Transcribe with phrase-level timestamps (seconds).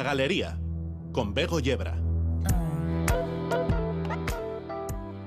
[0.00, 0.58] La Galería,
[1.12, 1.94] con Bego Yebra.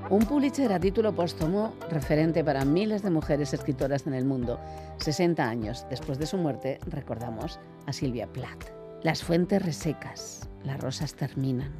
[0.09, 4.59] Un Pulitzer a título póstumo, referente para miles de mujeres escritoras en el mundo.
[4.97, 8.71] 60 años después de su muerte, recordamos a Silvia Plath.
[9.03, 11.71] Las fuentes resecas, las rosas terminan,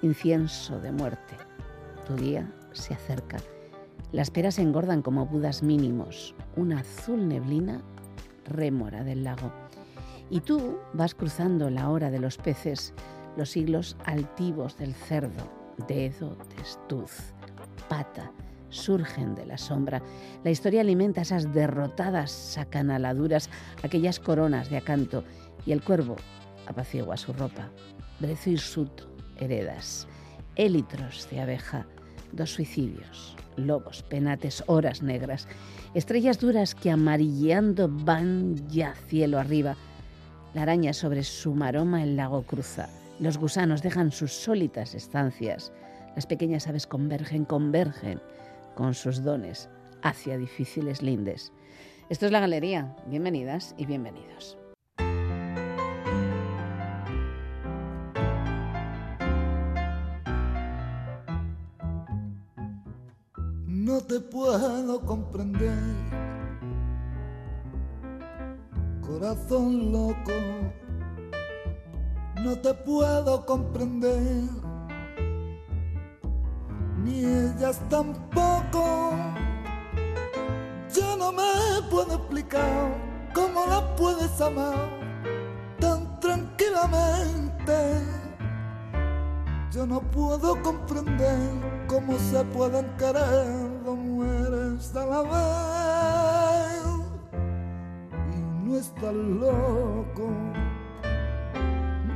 [0.00, 1.34] incienso de muerte.
[2.06, 3.38] Tu día se acerca.
[4.12, 7.82] Las peras engordan como budas mínimos, una azul neblina
[8.44, 9.52] rémora del lago.
[10.30, 12.94] Y tú vas cruzando la hora de los peces,
[13.36, 15.50] los siglos altivos del cerdo,
[15.88, 17.34] dedo, testuz,
[17.88, 18.32] pata,
[18.68, 20.02] surgen de la sombra.
[20.44, 23.50] La historia alimenta esas derrotadas sacanaladuras,
[23.82, 25.24] aquellas coronas de acanto,
[25.66, 26.16] y el cuervo
[26.66, 27.70] apacigua su ropa.
[28.20, 30.06] Brezo hirsuto, heredas,
[30.54, 31.86] élitros de abeja,
[32.32, 35.48] dos suicidios, lobos, penates, horas negras,
[35.94, 39.76] estrellas duras que amarilleando van ya cielo arriba,
[40.54, 42.88] la araña sobre su maroma el lago cruza.
[43.18, 45.72] Los gusanos dejan sus sólitas estancias.
[46.16, 48.20] Las pequeñas aves convergen, convergen
[48.74, 49.68] con sus dones
[50.02, 51.52] hacia difíciles lindes.
[52.08, 52.96] Esto es la galería.
[53.06, 54.56] Bienvenidas y bienvenidos.
[63.66, 66.39] No te puedo comprender
[69.10, 70.32] corazón loco,
[72.36, 74.48] no te puedo comprender,
[77.02, 79.12] ni ellas tampoco.
[80.94, 81.42] Yo no me
[81.90, 82.94] puedo explicar
[83.34, 84.88] cómo la puedes amar
[85.80, 88.04] tan tranquilamente.
[89.72, 91.38] Yo no puedo comprender
[91.86, 96.19] cómo se pueden querer dos mujeres a la vez
[98.70, 100.30] no estás loco.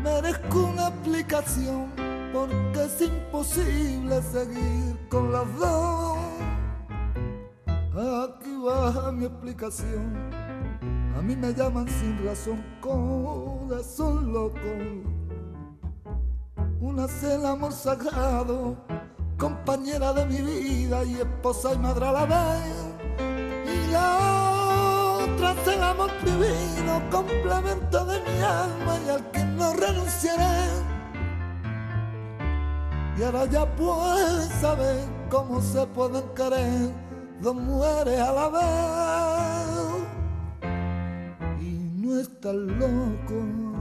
[0.03, 1.91] Merezco una aplicación
[2.33, 6.19] porque es imposible seguir con las dos.
[7.67, 10.31] Aquí va mi explicación.
[11.17, 14.59] A mí me llaman sin razón corazón loco.
[16.81, 18.77] Una es el amor sagrado,
[19.39, 22.95] compañera de mi vida y esposa y madre a la vez.
[23.67, 24.34] Y la
[25.45, 26.11] tras el amor
[27.11, 30.69] complemento de mi alma y al que no renunciaré.
[33.19, 36.91] Y ahora ya puedes saber cómo se pueden querer
[37.41, 39.69] dos mujeres a la vez.
[41.61, 43.74] Y no estás loco.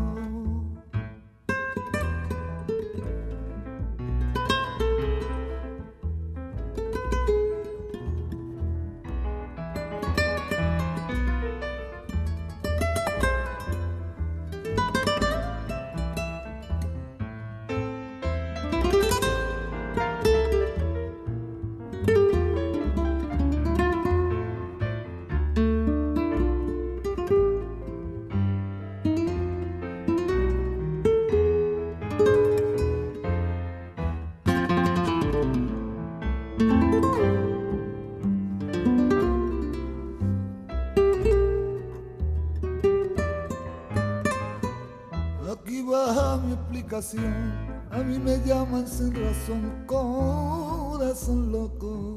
[47.16, 52.16] A mí me llaman sin razón, corazón loco.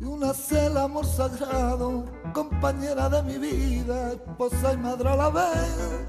[0.00, 6.08] Y una cela amor sagrado, compañera de mi vida, esposa y madre a la vez.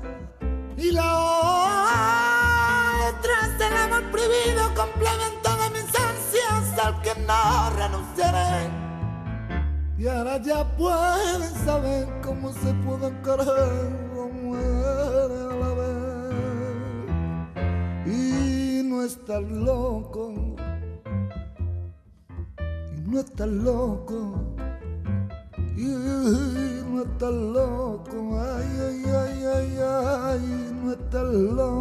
[0.78, 1.18] Y la
[3.10, 8.70] otra es el amor prohibido, complemento de mis ansias al que no renunciaré.
[9.98, 13.22] Y ahora ya pueden saber cómo se pueden
[19.00, 20.34] querer estás loco.
[22.96, 24.56] Y no estás loco.
[25.78, 28.40] Y no estás loco.
[28.40, 31.80] Ay ay ay ay ay no estás loco.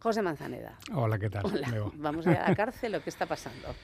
[0.00, 0.78] José Manzaneda.
[0.94, 1.44] Hola, ¿qué tal?
[1.94, 3.74] Vamos a ir a la cárcel o qué está pasando.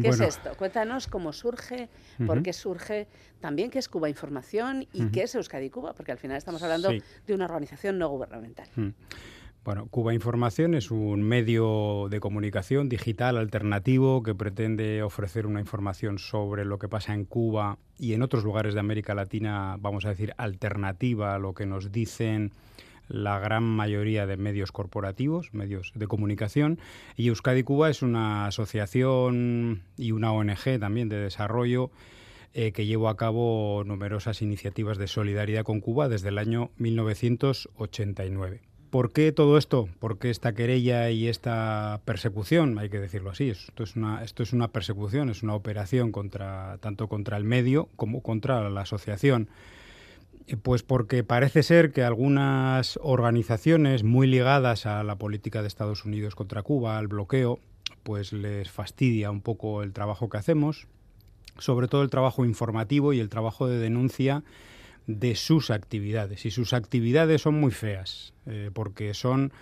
[0.00, 0.54] ¿Qué es esto?
[0.56, 1.88] Cuéntanos cómo surge,
[2.26, 3.08] por qué surge,
[3.40, 6.90] también qué es Cuba Información y qué es Euskadi Cuba, porque al final estamos hablando
[6.90, 8.68] de una organización no gubernamental.
[9.62, 16.18] Bueno, Cuba Información es un medio de comunicación digital alternativo que pretende ofrecer una información
[16.18, 20.08] sobre lo que pasa en Cuba y en otros lugares de América Latina, vamos a
[20.08, 22.52] decir, alternativa a lo que nos dicen
[23.06, 26.78] la gran mayoría de medios corporativos, medios de comunicación,
[27.14, 31.90] y Euskadi Cuba es una asociación y una ONG también de desarrollo
[32.54, 38.69] eh, que llevó a cabo numerosas iniciativas de solidaridad con Cuba desde el año 1989.
[38.90, 39.88] ¿Por qué todo esto?
[40.00, 42.76] ¿Por qué esta querella y esta persecución?
[42.78, 43.48] Hay que decirlo así.
[43.48, 47.88] Esto es una, esto es una persecución, es una operación contra, tanto contra el medio
[47.94, 49.48] como contra la asociación.
[50.48, 56.04] Eh, pues porque parece ser que algunas organizaciones muy ligadas a la política de Estados
[56.04, 57.60] Unidos contra Cuba, al bloqueo,
[58.02, 60.88] pues les fastidia un poco el trabajo que hacemos,
[61.58, 64.42] sobre todo el trabajo informativo y el trabajo de denuncia
[65.18, 66.46] de sus actividades.
[66.46, 69.52] Y sus actividades son muy feas, eh, porque son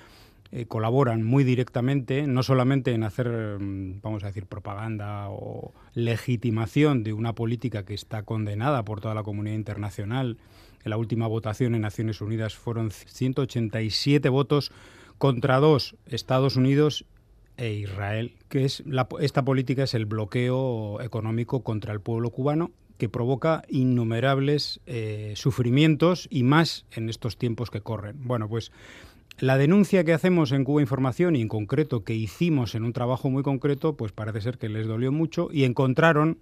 [0.51, 7.03] eh, colaboran muy directamente, no solamente en hacer, mm, vamos a decir, propaganda o legitimación
[7.03, 10.39] de una política que está condenada por toda la comunidad internacional.
[10.85, 14.73] En la última votación en Naciones Unidas fueron 187 votos
[15.19, 17.05] contra dos, Estados Unidos
[17.59, 18.83] e Israel, que es
[19.21, 26.27] esta política es el bloqueo económico contra el pueblo cubano que provoca innumerables eh, sufrimientos
[26.31, 28.17] y más en estos tiempos que corren.
[28.25, 28.73] Bueno, pues
[29.39, 33.31] la denuncia que hacemos en Cuba Información y en concreto que hicimos en un trabajo
[33.31, 36.39] muy concreto, pues parece ser que les dolió mucho y encontraron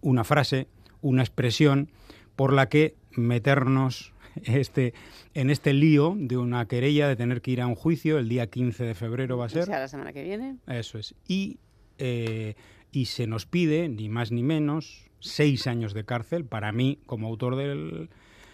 [0.00, 0.66] una frase,
[1.02, 1.90] una expresión
[2.34, 4.14] por la que meternos
[4.44, 4.94] este,
[5.34, 8.46] en este lío de una querella de tener que ir a un juicio el día
[8.46, 9.64] 15 de febrero va a ser.
[9.64, 10.56] O sea, la semana que viene.
[10.66, 11.14] Eso es.
[11.28, 11.58] Y,
[11.98, 12.54] eh,
[12.92, 17.28] y se nos pide, ni más ni menos, seis años de cárcel para mí como
[17.28, 18.08] autor del,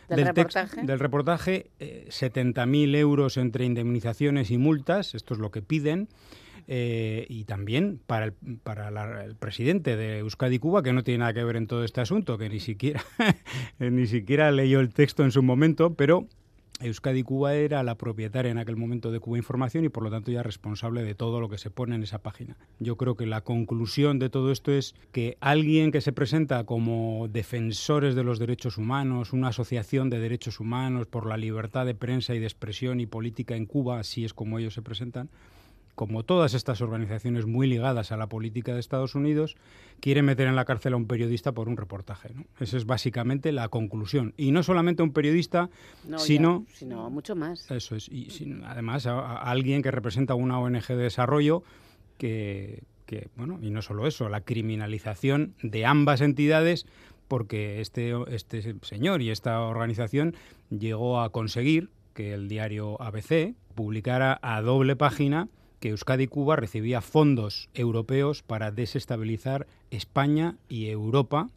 [0.08, 5.62] del, reportaje, del reportaje 70.000 eh, euros entre indemnizaciones y multas, esto es lo que
[5.62, 6.08] piden.
[6.68, 8.32] Eh, y también para, el,
[8.62, 12.00] para el presidente de Euskadi Cuba, que no tiene nada que ver en todo este
[12.00, 13.02] asunto, que ni siquiera,
[13.80, 16.28] ni siquiera leyó el texto en su momento, pero
[16.82, 20.30] Euskadi Cuba era la propietaria en aquel momento de Cuba Información y por lo tanto
[20.30, 22.56] ya responsable de todo lo que se pone en esa página.
[22.78, 27.28] Yo creo que la conclusión de todo esto es que alguien que se presenta como
[27.28, 32.34] defensores de los derechos humanos, una asociación de derechos humanos por la libertad de prensa
[32.34, 35.28] y de expresión y política en Cuba, así es como ellos se presentan,
[35.94, 39.56] como todas estas organizaciones muy ligadas a la política de Estados Unidos,
[40.00, 42.30] quiere meter en la cárcel a un periodista por un reportaje.
[42.34, 42.44] ¿no?
[42.60, 44.32] Esa es básicamente la conclusión.
[44.36, 45.68] Y no solamente un periodista,
[46.16, 46.64] sino...
[46.72, 47.70] sino mucho más.
[47.70, 48.08] Eso es.
[48.08, 48.28] Y
[48.64, 51.62] además a, alguien que representa una ONG de desarrollo
[52.16, 56.86] que, que, bueno, y no solo eso, la criminalización de ambas entidades
[57.28, 60.34] porque este, este señor y esta organización
[60.68, 65.48] llegó a conseguir que el diario ABC publicara a doble página
[65.82, 71.48] que Euskadi y Cuba recibía fondos europeos para desestabilizar España y Europa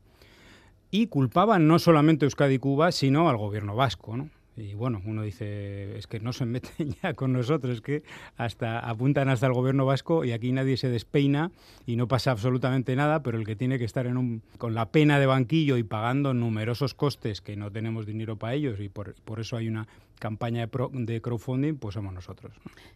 [0.89, 4.17] y culpaban no solamente a Euskadi y Cuba, sino al gobierno vasco.
[4.17, 4.29] ¿no?
[4.57, 8.01] Y bueno, uno dice, es que no se meten ya con nosotros, que
[8.35, 11.51] hasta apuntan hasta el gobierno vasco y aquí nadie se despeina
[11.85, 14.89] y no pasa absolutamente nada, pero el que tiene que estar en un, con la
[14.89, 19.13] pena de banquillo y pagando numerosos costes que no tenemos dinero para ellos y por,
[19.23, 19.87] por eso hay una
[20.19, 22.53] campaña de, de, crowdfunding, pues somos nosotros.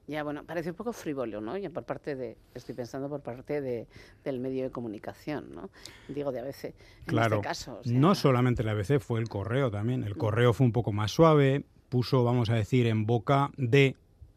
[0.08, 1.58] Ya, bueno, parece un poco frívolo, ¿no?
[1.58, 3.88] Ya por parte de, estoy pensando por parte de,
[4.24, 5.70] del medio de comunicación, ¿no?
[6.08, 6.74] Digo, de ABC, en
[7.06, 7.82] claro, este caso.
[7.86, 10.04] No solamente la ABC, fue el correo también.
[10.04, 13.96] El correo fue un poco más suave, puso, vamos a decir, en boca de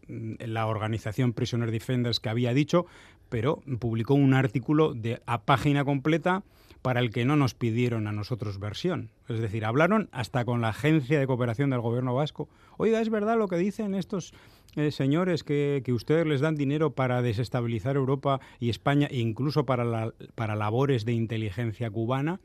[0.09, 2.87] mm, la organización Prisoner Defenders que había dicho,
[3.29, 6.43] pero publicó un artículo de a página completa
[6.83, 9.11] para el que no nos pidieron a nosotros versión.
[9.29, 12.49] Es decir, hablaron hasta con la Agencia de Cooperación del Gobierno Vasco.
[12.77, 14.35] Oiga, ¿es verdad lo que dicen estos
[14.75, 20.13] eh, señores que, ustedes les dan dinero para desestabilizar Europa y España, e incluso para,
[20.35, 22.41] para labores de inteligencia cubana?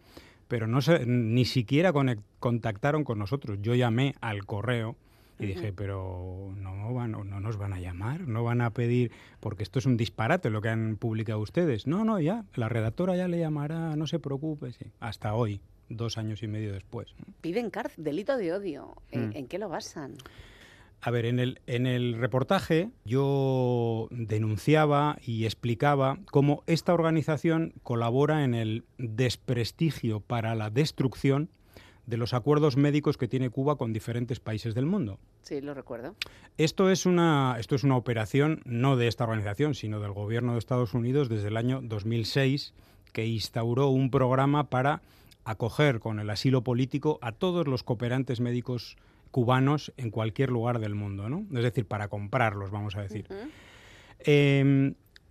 [0.47, 1.91] Pero no se, ni siquiera
[2.39, 3.57] contactaron con nosotros.
[3.61, 4.95] Yo llamé al correo
[5.39, 9.63] y dije, pero no, van, no nos van a llamar, no van a pedir, porque
[9.63, 11.85] esto es un disparate lo que han publicado ustedes.
[11.85, 14.85] No, no, ya, la redactora ya le llamará, no se preocupe, sí.
[14.99, 17.13] Hasta hoy, dos años y medio después.
[17.41, 18.95] Piden cárcel, delito de odio.
[19.11, 19.47] ¿En, mm.
[19.47, 20.15] qué lo basan?
[21.01, 28.43] A ver, en el, en el reportaje yo denunciaba y explicaba cómo esta organización colabora
[28.43, 31.49] en el desprestigio para la destrucción
[32.07, 35.19] de los acuerdos médicos que tiene Cuba con diferentes países del mundo.
[35.43, 36.15] Sí, lo recuerdo.
[36.57, 40.59] Esto es una, esto es una operación no de esta organización, sino del gobierno de
[40.59, 42.73] Estados Unidos desde el año 2006,
[43.11, 45.01] que instauró un programa para
[45.43, 48.97] acoger con el asilo político a todos los cooperantes médicos
[49.31, 51.45] cubanos en cualquier lugar del mundo, ¿no?
[51.53, 53.27] Es decir, para comprarlos, vamos a decir.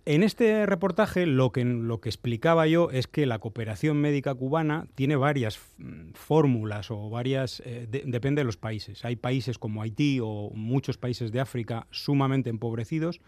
[0.09, 1.63] En este reportaje lo que,
[2.05, 7.89] explicaba yo es que la cooperación médica cubana tiene varias mm, fórmulas o varias, eh,
[8.05, 9.03] depende de los países.
[9.03, 13.19] Hay países como Haití o muchos países de África sumamente empobrecidos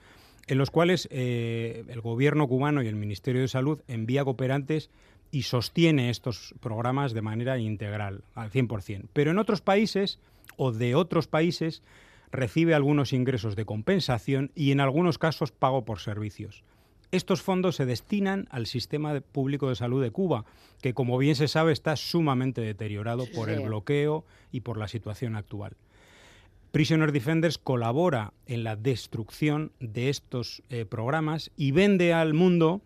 [0.47, 4.89] en los cuales eh, el gobierno cubano y el Ministerio de Salud envía cooperantes
[5.31, 9.09] y sostiene estos programas de manera integral, al 100%.
[9.11, 10.17] Pero en otros países
[10.55, 11.83] o de otros países
[12.31, 16.63] recibe algunos ingresos de compensación y en algunos casos pago por servicios.
[17.11, 20.45] Estos fondos se destinan al sistema público de salud de Cuba,
[20.81, 25.35] que como bien se sabe está sumamente deteriorado por el bloqueo y por la situación
[25.35, 25.75] actual.
[26.71, 32.81] Prisoner Defenders colabora en la destrucción de estos eh, programas y vende al mundo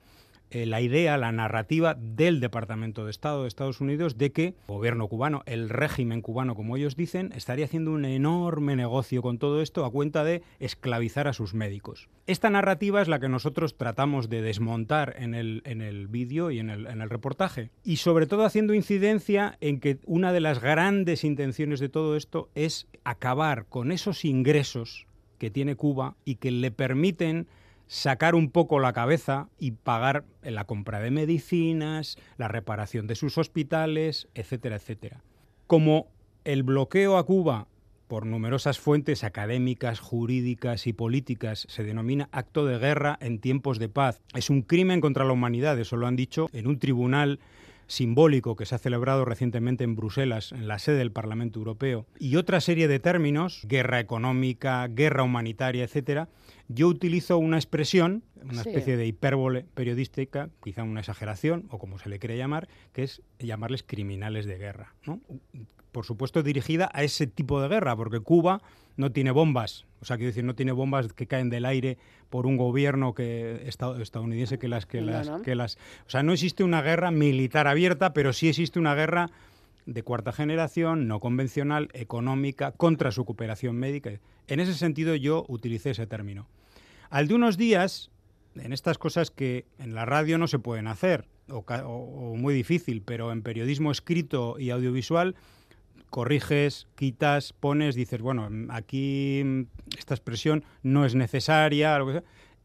[0.53, 4.55] eh, la idea, la narrativa del Departamento de Estado de Estados Unidos de que el
[4.67, 9.63] gobierno cubano, el régimen cubano, como ellos dicen, estaría haciendo un enorme negocio con todo
[9.63, 12.07] esto a cuenta de esclavizar a sus médicos.
[12.27, 16.59] Esta narrativa es la que nosotros tratamos de desmontar en el, en el vídeo y
[16.59, 17.71] en el, en el reportaje.
[17.83, 22.51] Y sobre todo haciendo incidencia en que una de las grandes intenciones de todo esto
[22.53, 25.07] es acabar con esos ingresos
[25.39, 27.47] que tiene Cuba y que le permiten
[27.87, 33.37] sacar un poco la cabeza y pagar la compra de medicinas, la reparación de sus
[33.37, 35.21] hospitales, etcétera, etcétera.
[35.67, 36.07] Como
[36.43, 37.67] el bloqueo a Cuba
[38.07, 43.89] por numerosas fuentes académicas, jurídicas y políticas se denomina acto de guerra en tiempos de
[43.89, 44.21] paz.
[44.35, 47.39] Es un crimen contra la humanidad, eso lo han dicho en un tribunal
[47.87, 52.35] simbólico que se ha celebrado recientemente en Bruselas, en la sede del Parlamento Europeo, y
[52.35, 56.29] otra serie de términos, guerra económica, guerra humanitaria, etcétera,
[56.67, 62.09] yo utilizo una expresión, una especie de hipérbole periodística, quizá una exageración, o como se
[62.09, 64.93] le quiere llamar, que es llamarles criminales de guerra.
[65.05, 65.19] ¿no?
[65.91, 68.61] Por supuesto, dirigida a ese tipo de guerra, porque Cuba
[68.95, 71.97] no tiene bombas, o sea, quiero decir, no tiene bombas que caen del aire
[72.29, 76.63] por un gobierno que estadounidense que las que las que las, o sea, no existe
[76.63, 79.29] una guerra militar abierta, pero sí existe una guerra
[79.85, 84.11] de cuarta generación, no convencional, económica, contra su cooperación médica.
[84.47, 86.47] En ese sentido yo utilicé ese término.
[87.09, 88.09] Al de unos días,
[88.55, 93.31] en estas cosas que en la radio no se pueden hacer, o, muy difícil, pero
[93.31, 95.35] en periodismo escrito y audiovisual,
[96.09, 101.99] corriges, quitas, pones, dices, bueno, aquí esta expresión no es necesaria,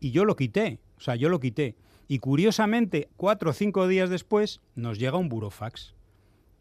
[0.00, 1.75] y yo lo quité, o sea, yo lo quité.
[2.06, 5.94] Y curiosamente, cuatro o cinco días después, nos llega un burofax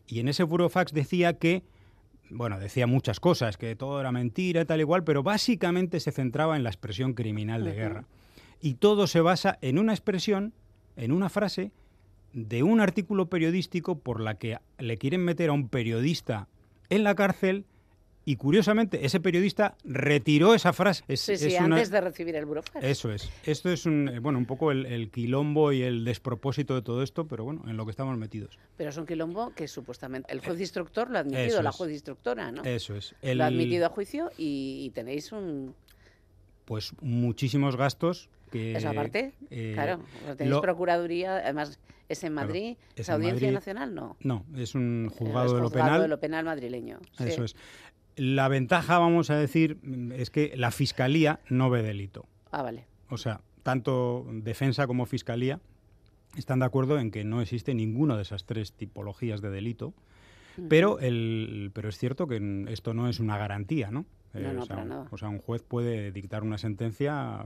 [0.07, 1.63] y en ese burofax decía que,
[2.29, 6.55] bueno, decía muchas cosas, que todo era mentira y tal igual, pero básicamente se centraba
[6.55, 8.05] en la expresión criminal de guerra.
[8.61, 10.53] Y todo se basa en una expresión,
[10.95, 11.71] en una frase
[12.33, 16.47] de un artículo periodístico por la que le quieren meter a un periodista
[16.89, 17.65] en la cárcel
[18.27, 21.01] y curiosamente, ese periodista retiró esa frase.
[21.15, 22.83] sí, sí, antes de recibir el burofax.
[22.83, 23.31] Eso es.
[23.45, 27.25] Esto es un, eh, bueno, un poco el, quilombo y el despropósito de todo esto,
[27.25, 28.59] pero bueno, en lo que estamos metidos.
[28.75, 32.51] Pero es un quilombo que supuestamente el juez instructor lo ha admitido, la juez instructora,
[32.51, 32.65] ¿no?
[32.65, 33.15] Eso es.
[33.21, 35.73] Lo ha admitido a juicio y, tenéis un...
[36.65, 38.75] Pues muchísimos gastos que...
[38.75, 40.01] Eso aparte, eh, claro.
[40.35, 41.79] Tenéis procuraduría, además...
[42.09, 42.77] ¿Es en Madrid?
[42.95, 43.93] ¿Es Audiencia Nacional?
[43.93, 44.15] No.
[44.21, 46.01] No, es un juzgado, de lo penal.
[46.01, 46.99] de lo penal madrileño.
[47.19, 47.53] Eso es.
[48.17, 49.79] La ventaja, vamos a decir,
[50.13, 52.25] es que la fiscalía no ve delito.
[52.51, 52.85] Ah, vale.
[53.09, 55.59] O sea, tanto defensa como fiscalía
[56.35, 59.93] están de acuerdo en que no existe ninguna de esas tres tipologías de delito.
[60.69, 64.05] Pero, el, pero es cierto que esto no es una garantía, ¿no?
[64.33, 65.07] No, no, o, sea, nada.
[65.11, 67.45] o sea, un juez puede dictar una sentencia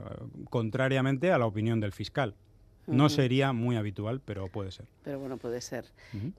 [0.50, 2.36] contrariamente a la opinión del fiscal.
[2.92, 4.86] No sería muy habitual, pero puede ser.
[5.04, 5.86] Pero bueno, puede ser.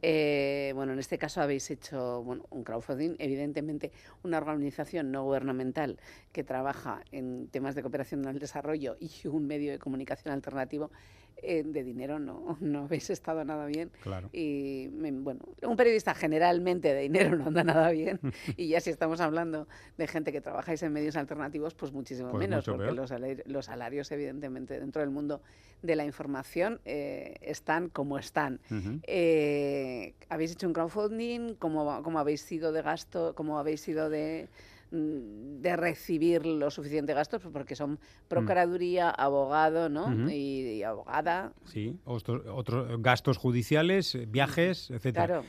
[0.03, 3.93] Eh, bueno, en este caso habéis hecho un crowdfunding, evidentemente
[4.23, 5.99] una organización no gubernamental
[6.33, 10.91] que trabaja en temas de cooperación al desarrollo y un medio de comunicación alternativo
[11.37, 13.91] eh, de dinero no, no habéis estado nada bien.
[14.03, 14.29] Claro.
[14.33, 18.21] Y bueno, un periodista generalmente de dinero no anda nada bien.
[18.57, 22.49] y ya si estamos hablando de gente que trabajáis en medios alternativos, pues muchísimo pues
[22.49, 23.13] menos, porque los,
[23.47, 25.41] los, salarios, evidentemente, dentro del mundo
[25.83, 28.61] de la información eh, están como están.
[29.03, 31.55] Eh, ¿Habéis hecho un crowdfunding?
[31.55, 33.35] ¿Cómo, ¿Cómo habéis sido de gasto?
[33.35, 34.49] ¿Cómo habéis sido de,
[34.93, 40.31] de recibir los suficientes gastos, pues porque son procuraduría, abogado, ¿no?
[40.31, 41.53] y, abogada.
[41.65, 45.27] Sí, otros, otros gastos judiciales, viajes, etcétera.
[45.27, 45.45] Claro.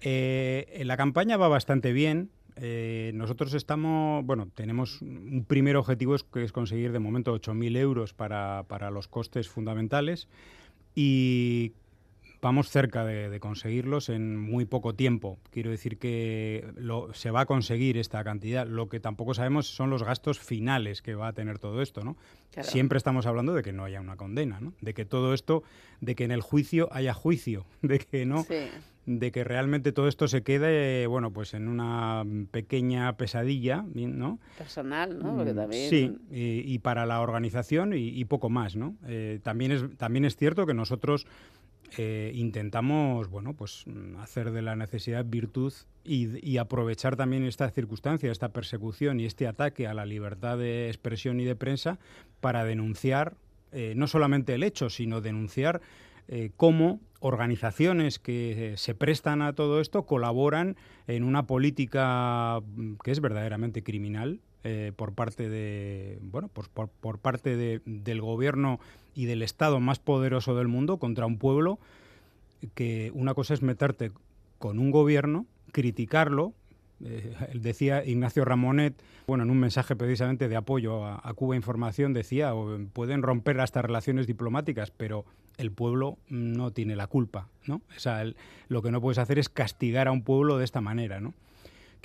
[0.00, 2.30] Eh, la campaña va bastante bien.
[2.56, 8.14] Eh, nosotros estamos, bueno, tenemos un primer objetivo que es conseguir de momento 8.000 euros
[8.14, 10.28] para, para los costes fundamentales
[10.94, 11.74] y
[12.40, 15.38] vamos cerca de, conseguirlos en muy poco tiempo.
[15.50, 16.66] Quiero decir que
[17.12, 18.66] se va a conseguir esta cantidad.
[18.66, 22.16] Lo que tampoco sabemos son los gastos finales que va a tener todo esto, ¿no?
[22.62, 24.72] Siempre estamos hablando de que no haya una condena, ¿no?
[24.80, 25.62] De que todo esto,
[26.00, 28.46] de que en el juicio haya juicio, de que no,
[29.06, 34.40] de que realmente todo esto se quede, bueno, pues en una pequeña pesadilla, ¿no?
[34.58, 35.36] Personal, ¿no?
[35.36, 35.90] Porque mm, también...
[35.90, 38.96] Sí, y, para la organización y, poco más, ¿no?
[39.06, 41.26] Eh, también, es, también es cierto que nosotros
[41.96, 43.84] eh, intentamos, bueno, pues
[44.18, 45.72] hacer de la necesidad virtud
[46.04, 51.40] y, aprovechar también esta circunstancia, esta persecución y este ataque a la libertad de expresión
[51.40, 51.98] y de prensa
[52.40, 53.34] para denunciar
[53.72, 55.80] eh, no solamente el hecho, sino denunciar
[56.28, 60.76] eh, cómo organizaciones que se prestan a todo esto colaboran
[61.06, 66.88] en una política mm, que es verdaderamente criminal eh, por parte de bueno pues por,
[66.88, 68.80] por parte de, del gobierno
[69.14, 71.78] y del estado más poderoso del mundo contra un pueblo
[72.74, 74.10] que una cosa es meterte
[74.58, 76.52] con un gobierno criticarlo
[77.04, 78.94] eh, decía Ignacio Ramonet,
[79.26, 82.52] bueno, en un mensaje precisamente de apoyo a, Cuba Información, decía,
[82.92, 85.24] pueden romper hasta relaciones diplomáticas, pero
[85.58, 87.82] el pueblo no tiene la culpa, ¿no?
[87.94, 88.24] O sea,
[88.68, 91.34] lo que no puedes hacer es castigar a un pueblo de esta manera, ¿no?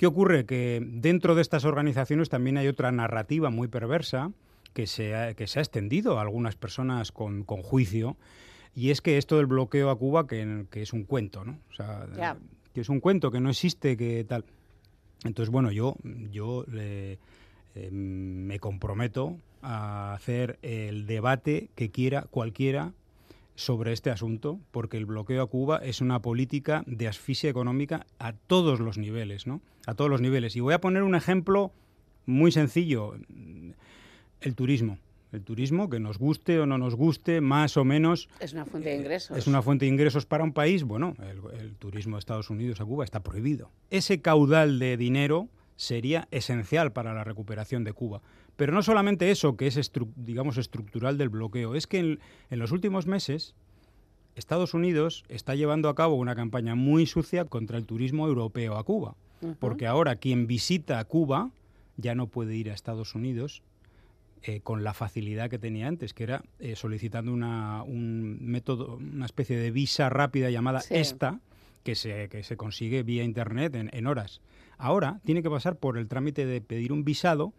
[0.02, 0.46] ¿Qué ocurre?
[0.46, 4.32] Que dentro de estas organizaciones también hay otra narrativa muy perversa
[4.72, 8.16] que se ha, que se ha extendido a algunas personas con, con juicio,
[8.74, 11.56] y es que esto del bloqueo a Cuba, que, que es un cuento, ¿no?
[11.70, 12.36] O sea,
[12.74, 14.44] que es un cuento, que no existe, que tal...
[15.22, 15.94] Entonces, bueno, yo,
[16.32, 17.18] yo eh,
[17.92, 22.92] me comprometo a hacer el debate que quiera cualquiera
[23.54, 28.32] sobre este asunto, porque el bloqueo a Cuba es una política de asfixia económica a
[28.32, 29.60] todos los niveles, ¿no?
[29.86, 30.56] A todos los niveles.
[30.56, 31.72] Y voy a poner un ejemplo
[32.26, 33.14] muy sencillo,
[34.40, 34.98] el turismo
[35.32, 38.28] el turismo, que nos guste o no nos guste, más o menos.
[38.38, 39.36] Es una fuente de ingresos.
[39.36, 40.84] Es una fuente de ingresos para un país.
[40.84, 41.16] Bueno,
[41.58, 43.70] el, turismo de Estados Unidos a Cuba está prohibido.
[43.90, 48.20] Ese caudal de dinero sería esencial para la recuperación de Cuba.
[48.56, 52.18] Pero no solamente eso, que es, digamos, estructural del bloqueo, es que en,
[52.50, 53.54] los últimos meses
[54.34, 58.84] Estados Unidos está llevando a cabo una campaña muy sucia contra el turismo europeo a
[58.84, 59.16] Cuba.
[59.58, 61.50] Porque ahora quien visita Cuba
[61.96, 63.62] ya no puede ir a Estados Unidos
[64.44, 69.24] eh, con la facilidad que tenía antes, que era eh, solicitando una, un método, una
[69.24, 71.38] especie de visa rápida llamada ESTA,
[71.84, 74.40] que se, que se consigue vía Internet en, horas.
[74.78, 77.52] Ahora tiene que pasar por el trámite de pedir un visado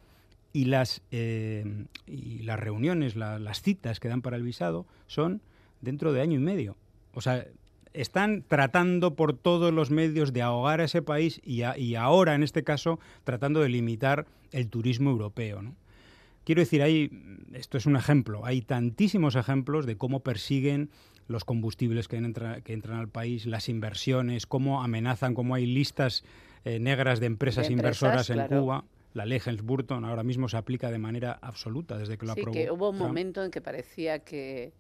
[0.54, 5.42] y las, eh, y las reuniones, las citas que dan para el visado son
[5.82, 6.78] dentro de año y medio.
[7.14, 7.46] O sea,
[7.94, 12.44] están tratando por todos los medios de ahogar a ese país y, y ahora, en
[12.44, 15.62] este caso, tratando de limitar el turismo europeo.
[15.62, 15.76] ¿no?
[16.44, 17.10] Quiero decir, hay,
[17.54, 20.90] esto es un ejemplo, hay tantísimos ejemplos de cómo persiguen
[21.28, 22.18] los combustibles que,
[22.64, 26.24] que entran al país, las inversiones, cómo amenazan, cómo hay listas
[26.66, 28.84] eh, negras de empresas, inversoras en Cuba.
[29.14, 32.52] La ley Helms-Burton ahora mismo se aplica de manera absoluta desde que lo aprobó.
[32.52, 34.74] Que hubo un momento en que parecía que,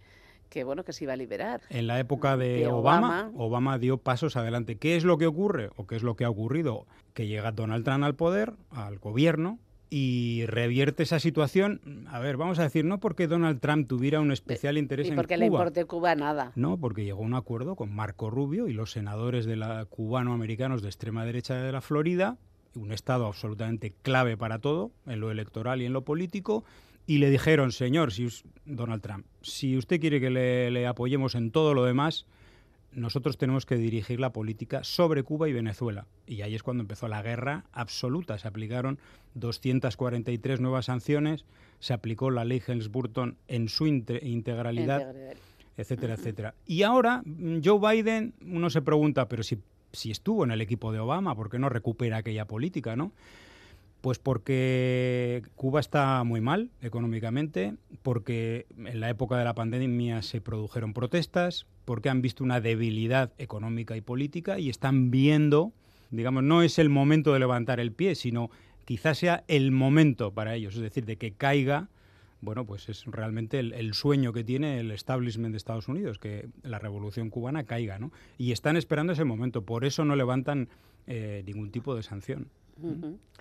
[0.49, 1.61] que bueno que se iba a liberar.
[1.69, 4.77] En la época de, Obama, Obama, dio pasos adelante.
[4.77, 6.85] ¿Qué es lo que ocurre o qué es lo que ha ocurrido?
[7.13, 9.59] Que llega Donald Trump al poder, al gobierno,
[9.95, 12.07] y revierte esa situación.
[12.09, 15.21] A ver, vamos a decir, no porque Donald Trump tuviera un especial interés en Cuba.
[15.21, 16.51] porque le importe Cuba nada.
[16.55, 20.81] No, porque llegó a un acuerdo con Marco Rubio y los senadores de la cubano-americanos
[20.81, 22.37] de extrema derecha de la Florida,
[22.75, 26.63] un estado absolutamente clave para todo, en lo electoral y en lo político,
[27.05, 28.27] y le dijeron, señor, si
[28.65, 32.25] Donald Trump, si usted quiere que le apoyemos en todo lo demás,
[32.95, 36.05] nosotros tenemos que dirigir la política sobre Cuba y Venezuela.
[36.27, 38.37] Y ahí es cuando empezó la guerra absoluta.
[38.37, 38.99] Se aplicaron
[39.35, 41.45] 243 nuevas sanciones,
[41.79, 45.13] se aplicó la ley Helms-Burton en su integralidad,
[45.77, 46.55] etcétera, etcétera.
[46.65, 49.57] Y ahora mm, Joe Biden, uno se pregunta, pero si,
[49.93, 53.13] si estuvo en el equipo de Obama, ¿por qué no recupera aquella política, no?
[54.01, 60.41] Pues porque Cuba está muy mal económicamente, porque en la época de la pandemia se
[60.41, 65.71] produjeron protestas, porque han visto una debilidad económica y política y están viendo,
[66.11, 68.49] digamos, no es el momento de levantar el pie, sino
[68.83, 71.87] quizás sea el momento para ellos, es decir, de que caiga,
[72.43, 76.77] bueno, pues es realmente el, sueño que tiene el establishment de Estados Unidos, que la
[76.77, 78.11] revolución cubana caiga, ¿no?
[78.37, 80.67] Y están esperando ese momento, por eso no levantan
[81.07, 82.49] eh, ningún tipo de sanción.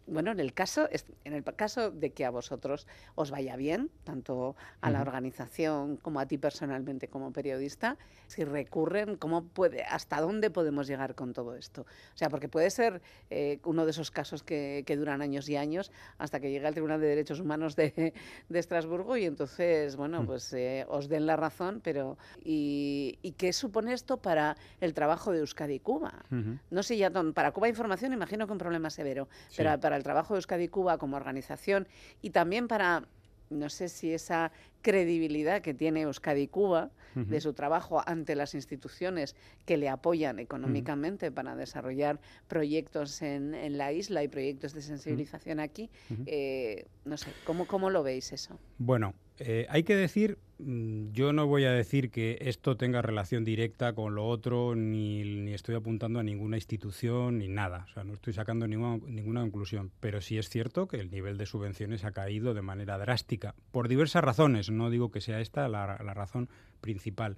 [0.06, 0.88] Bueno, en el caso,
[1.24, 6.20] en el caso de que a vosotros os vaya bien, tanto a la organización como
[6.20, 11.54] a ti personalmente como periodista, si recurren, ¿cómo puede, hasta dónde podemos llegar con todo
[11.54, 11.82] esto?
[11.82, 15.90] O sea, porque puede ser eh, uno de esos casos que, duran años y años
[16.18, 18.12] hasta que llegue al Tribunal de Derechos Humanos de,
[18.52, 24.18] Estrasburgo y entonces, bueno, pues eh, os den la razón, pero ¿y, qué supone esto
[24.18, 26.24] para el trabajo de Euskadi y Cuba?
[26.70, 30.34] No sé ya, para Cuba Información imagino que un problema severo, pero para el trabajo
[30.34, 31.88] de Euskadi Cuba como organización
[32.20, 33.04] y también para,
[33.50, 34.52] no sé si esa
[34.82, 41.30] credibilidad que tiene Euskadi Cuba de su trabajo ante las instituciones que le apoyan económicamente
[41.30, 45.90] para desarrollar proyectos en, la isla y proyectos de sensibilización aquí.
[46.26, 48.58] Eh, no sé, ¿cómo, ¿cómo lo veis eso?
[48.78, 53.44] Bueno, eh, hay que decir, mm, yo no voy a decir que esto tenga relación
[53.44, 57.86] directa con lo otro, ni, ni estoy apuntando a ninguna institución, ni nada.
[57.88, 59.90] O sea, no estoy sacando ninguna, ninguna conclusión.
[60.00, 63.88] Pero sí es cierto que el nivel de subvenciones ha caído de manera drástica, por
[63.88, 64.70] diversas razones.
[64.76, 66.48] No digo que sea esta la, razón
[66.80, 67.36] principal.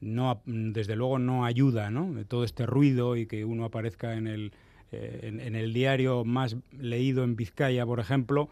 [0.00, 2.24] No, desde luego no ayuda ¿no?
[2.26, 4.52] todo este ruido y que uno aparezca en el,
[4.90, 8.48] eh, en el diario más leído en Vizcaya, por ejemplo,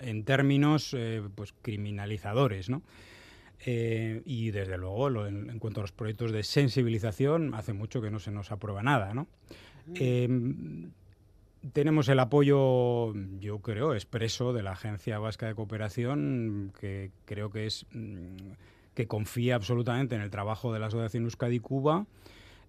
[0.00, 2.82] en términos eh, pues criminalizadores, ¿no?
[3.64, 8.18] Eh, y desde luego, en, cuanto a los proyectos de sensibilización, hace mucho que no
[8.18, 9.28] se nos aprueba nada, ¿no?
[11.72, 17.66] Tenemos el apoyo, yo creo, expreso de la Agencia Vasca de Cooperación, que creo que
[17.66, 18.36] es mm,
[18.94, 22.06] que confía absolutamente en el trabajo de la Asociación Euskadi Cuba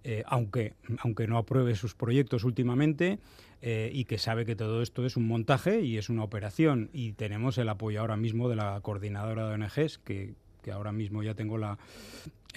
[0.06, 3.18] eh, aunque, aunque no apruebe sus proyectos últimamente,
[3.62, 6.90] eh, y que sabe que todo esto es un montaje y es una operación.
[6.92, 10.34] Y tenemos el apoyo ahora mismo de la coordinadora de ONGs, que,
[10.70, 11.78] ahora mismo ya tengo la,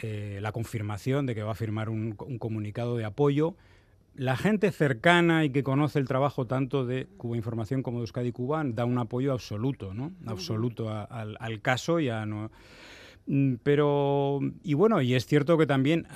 [0.01, 3.55] eh, la confirmación de que va a firmar un, comunicado de apoyo.
[4.17, 8.31] La gente cercana y que conoce el trabajo tanto de Cuba Información como de Euskadi
[8.31, 10.11] Cuba da un apoyo absoluto, ¿no?
[10.25, 12.51] Absoluto al, al, caso ya no.
[13.27, 16.07] Mm, pero, y bueno, y es cierto que también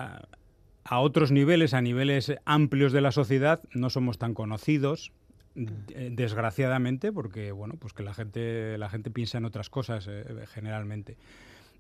[0.83, 5.13] a otros niveles, a niveles amplios de la sociedad, no somos tan conocidos,
[5.55, 10.23] eh, desgraciadamente, porque bueno, pues que la gente, la gente piensa en otras cosas eh,
[10.47, 11.17] generalmente.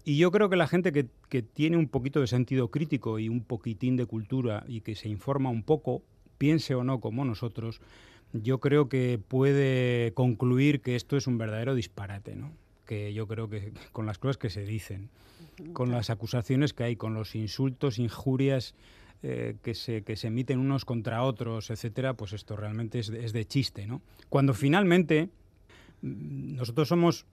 [0.03, 3.29] Y yo creo que la gente que, que, tiene un poquito de sentido crítico y
[3.29, 6.01] un poquitín de cultura y que se informa un poco,
[6.37, 7.81] piense o no como nosotros,
[8.33, 12.51] yo creo que puede concluir que esto es un verdadero disparate, ¿no?
[12.85, 15.09] Que yo creo que con las cosas que se dicen
[15.73, 18.75] con las acusaciones que hay, con los insultos, injurias
[19.23, 23.23] eh, que, se, que se emiten unos contra otros, etcétera, pues esto realmente es de,
[23.23, 24.01] es de chiste, ¿no?
[24.29, 25.29] Cuando finalmente
[26.01, 27.25] nosotros somos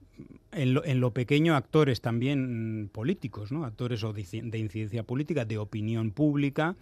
[0.51, 3.65] en lo, en lo, pequeño actores también políticos, ¿no?
[3.65, 6.75] actores de incidencia política, de opinión pública,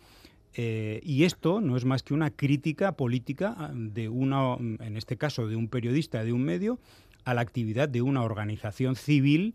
[0.59, 5.15] eh, y esto no es más que una crítica política ah, de una, en este
[5.15, 6.79] caso, de un periodista de un medio,
[7.25, 9.53] a la actividad de una organización civil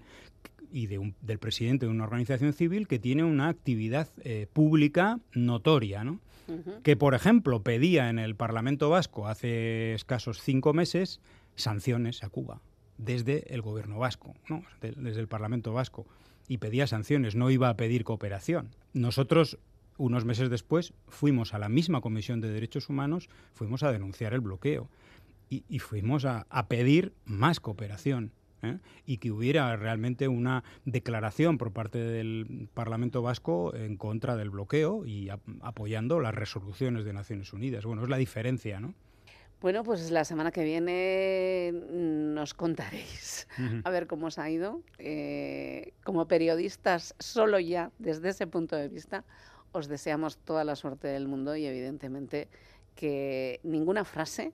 [0.72, 6.04] y de del presidente de una organización civil que tiene una actividad eh, pública notoria,
[6.04, 6.20] ¿no?
[6.82, 11.20] que por ejemplo pedía en el Parlamento Vasco hace escasos cinco meses
[11.62, 12.60] sanciones a Cuba
[12.98, 14.62] desde el gobierno vasco, ¿no?
[14.80, 16.06] desde el Parlamento Vasco,
[16.46, 18.70] y pedía sanciones, no iba a pedir cooperación.
[18.92, 19.58] Nosotros,
[19.96, 24.40] unos meses después, fuimos a la misma Comisión de Derechos Humanos, fuimos a denunciar el
[24.40, 24.88] bloqueo
[25.48, 28.32] y, fuimos a pedir más cooperación.
[28.62, 28.78] ¿eh?
[29.06, 35.04] y que hubiera realmente una declaración por parte del Parlamento Vasco en contra del bloqueo
[35.04, 35.28] y
[35.60, 37.84] apoyando las resoluciones de Naciones Unidas.
[37.84, 38.94] Bueno, es la diferencia, ¿no?
[39.62, 43.46] Bueno, pues la semana que viene nos contaréis.
[43.84, 44.82] A ver cómo os ha ido.
[44.98, 49.24] Eh, como periodistas, solo ya desde ese punto de vista,
[49.70, 52.48] os deseamos toda la suerte del mundo y evidentemente
[52.96, 54.52] que ninguna frase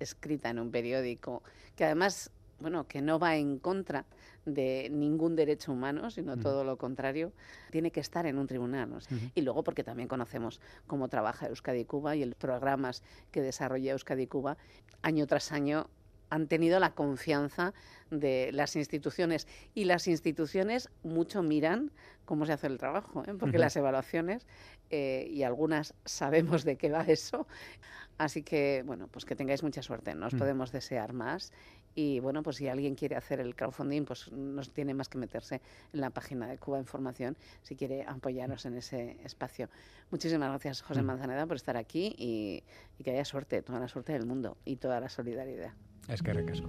[0.00, 1.42] escrita en un periódico,
[1.76, 4.06] que además bueno, que no va en contra
[4.44, 7.32] de ningún derecho humano, sino todo lo contrario,
[7.70, 8.90] tiene que estar en un tribunal.
[9.34, 14.26] Y luego porque también conocemos cómo trabaja Euskadi Cuba y los programas que desarrolla Euskadi
[14.26, 14.56] Cuba
[15.02, 15.88] año tras año
[16.30, 17.74] han tenido la confianza
[18.10, 21.92] de las instituciones y las instituciones mucho miran
[22.24, 23.34] cómo se hace el trabajo, ¿eh?
[23.38, 24.46] porque las evaluaciones
[24.90, 27.46] eh, y algunas sabemos de qué va eso,
[28.18, 30.38] así que bueno, pues que tengáis mucha suerte, nos mm.
[30.38, 31.52] podemos desear más
[31.94, 35.60] y bueno, pues si alguien quiere hacer el crowdfunding, pues no tiene más que meterse
[35.92, 39.68] en la página de Cuba Información si quiere apoyarnos en ese espacio.
[40.10, 41.06] Muchísimas gracias, José mm.
[41.06, 42.62] Manzaneda, por estar aquí y,
[43.02, 45.72] que haya suerte, toda la suerte del mundo y toda la solidaridad.
[46.08, 46.68] Es que recasco.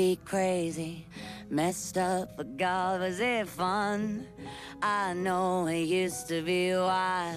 [0.00, 1.04] be crazy,
[1.50, 4.26] messed up, but God, was it fun?
[4.80, 7.36] I know it used to be wild.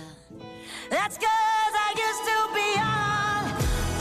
[0.90, 3.44] That's cause I used to be young.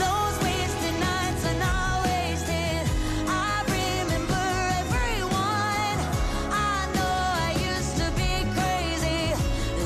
[0.03, 2.83] Those wasted nights are not wasted.
[3.27, 4.45] I remember
[4.81, 5.97] everyone.
[6.75, 7.15] I know
[7.47, 9.23] I used to be crazy.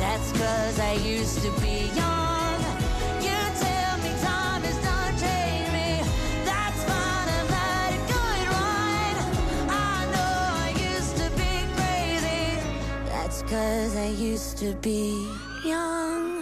[0.04, 1.77] That's cause I used to be
[13.48, 15.26] cause I used to be
[15.64, 16.37] young.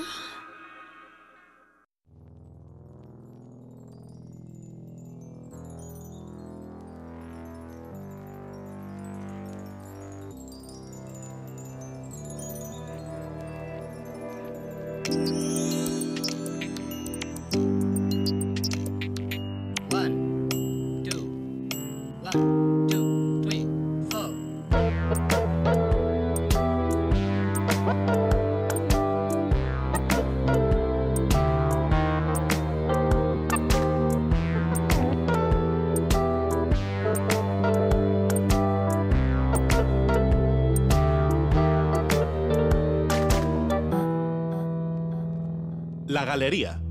[46.35, 46.81] Galería,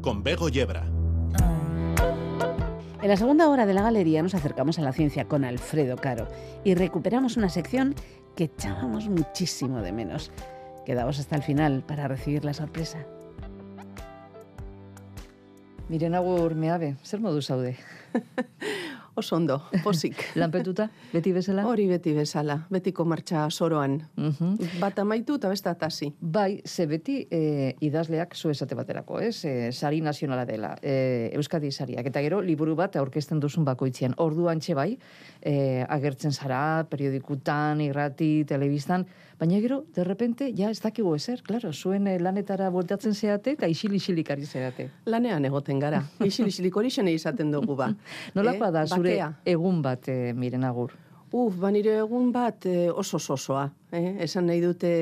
[0.00, 0.86] con Bego Yebra.
[3.02, 6.28] En la segunda hora de la galería nos acercamos a la ciencia con Alfredo Caro
[6.62, 7.96] y recuperamos una sección
[8.36, 10.30] que echábamos muchísimo de menos.
[10.86, 13.04] Quedaos hasta el final para recibir la sorpresa.
[15.88, 17.76] Miren agur meabe, zer modu zaude?
[19.14, 20.16] Oso ondo, pozik.
[20.40, 21.66] Lanpetuta, beti bezala?
[21.68, 23.98] Hori beti bezala, betiko martxa soroan.
[24.16, 24.78] Mhm.
[24.80, 26.08] Bat amaitu eta beste atasi.
[26.20, 29.44] Bai, ze beti e, idazleak zu esate baterako, ez?
[29.44, 32.08] E, sari nazionala dela, e, Euskadi sariak.
[32.08, 34.16] Eta gero, liburu bat aurkezten duzun bakoitzean.
[34.16, 34.96] Orduan txe bai,
[35.42, 39.04] e, agertzen zara, periodikutan, irrati, telebistan,
[39.42, 43.66] baina gero, de repente, ja ez dakigu ezer, claro, zuen e, lanetara voltatzen zeate eta
[43.66, 44.86] isil-isilik ari zeate.
[45.10, 45.98] Lanean egoten gara.
[46.30, 47.88] Isil-isilik hori izaten dugu ba.
[48.36, 49.32] Nolakoa da zure bakea.
[49.44, 50.94] egun bat, e, miren agur?
[51.32, 53.64] Uf, banire egun bat eh, oso osoa.
[53.90, 54.18] Eh?
[54.20, 54.92] Esan nahi dute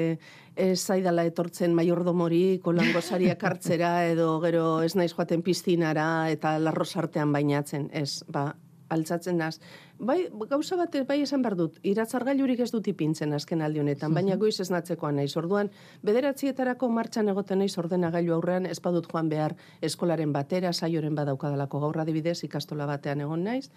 [0.56, 6.94] ez zaidala etortzen maiordomori, kolango sariak hartzera, edo gero ez naiz joaten piztinara eta larros
[6.96, 7.90] artean bainatzen.
[7.92, 8.54] Ez, ba,
[8.90, 9.58] altzatzen naz.
[9.98, 10.18] Bai,
[10.50, 14.58] gauza bat bai esan behar dut, iratzargailurik ez dut ipintzen azken aldi honetan, baina goiz
[14.60, 15.30] ez natzekoa naiz.
[15.36, 15.70] Orduan,
[16.06, 22.00] bederatzietarako martxan egoten naiz ordenagailu aurrean, ez badut joan behar eskolaren batera, saioren badaukadalako gaur
[22.04, 23.70] adibidez, ikastola batean egon naiz.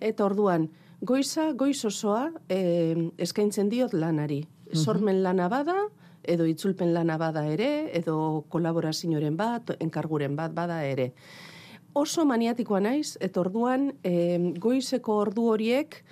[0.00, 0.68] Eta orduan,
[1.00, 4.44] goiza, goiz osoa eh, eskaintzen diot lanari.
[4.74, 5.76] Sormen lana bada,
[6.28, 11.12] edo itzulpen lana bada ere, edo kolaborazioaren bat, enkarguren bat bada ere
[11.94, 16.02] oso maniatikoa naiz, eta orduan e, goizeko ordu horiek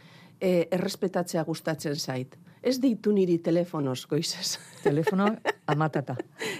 [0.41, 2.37] e, errespetatzea gustatzen zait.
[2.67, 4.59] Ez ditu niri telefonoz goizez.
[4.83, 5.29] Telefono
[5.73, 6.17] amatata.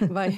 [0.09, 0.29] bai.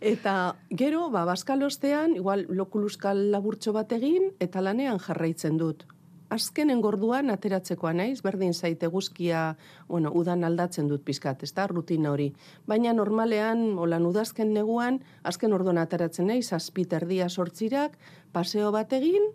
[0.00, 5.86] Eta gero, ba, baskalostean, igual lokuluskal laburtxo bat egin, eta lanean jarraitzen dut.
[6.30, 9.56] Azkenen gorduan ateratzekoa naiz, berdin zaite guzkia,
[9.88, 12.28] bueno, udan aldatzen dut pizkat, ez da, rutina hori.
[12.70, 17.98] Baina normalean, holan udazken neguan, azken orduan ateratzen naiz, azpit erdia sortzirak,
[18.32, 19.26] paseo bat egin,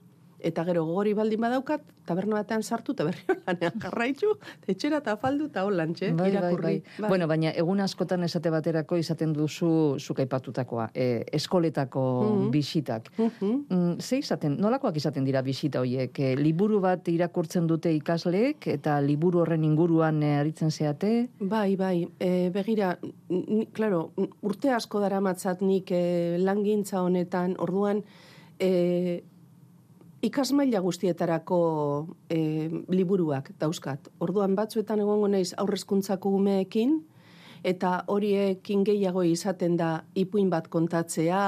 [0.45, 4.35] eta gero gogori baldin badaukat, taberna batean sartu, eta berri lanean jarraitu,
[4.69, 6.75] etxera eta faldu eta holantxe, Bai, bai, irakurri.
[6.99, 7.09] bai.
[7.09, 12.51] Bueno, baina egun askotan esate baterako izaten duzu zuk aipatutakoa, e, eskoletako Mhm.
[12.53, 13.09] bisitak.
[13.17, 13.51] Mhm.
[13.69, 16.19] Mm, ze izaten, nolakoak izaten dira bisita horiek?
[16.19, 21.29] E, liburu bat irakurtzen dute ikasleek eta liburu horren inguruan e, aritzen zeate?
[21.39, 22.97] Bai, bai, e, begira,
[23.29, 28.03] ni, claro, urte asko dara matzat nik e, langintza honetan, orduan,
[28.59, 29.23] e,
[30.25, 31.59] ikasmaila guztietarako
[32.29, 32.37] e,
[32.89, 34.09] liburuak dauzkat.
[34.19, 36.99] Orduan batzuetan egongo naiz aurrezkuntzako umeekin,
[37.65, 41.41] eta horiekin gehiago izaten da ipuin bat kontatzea,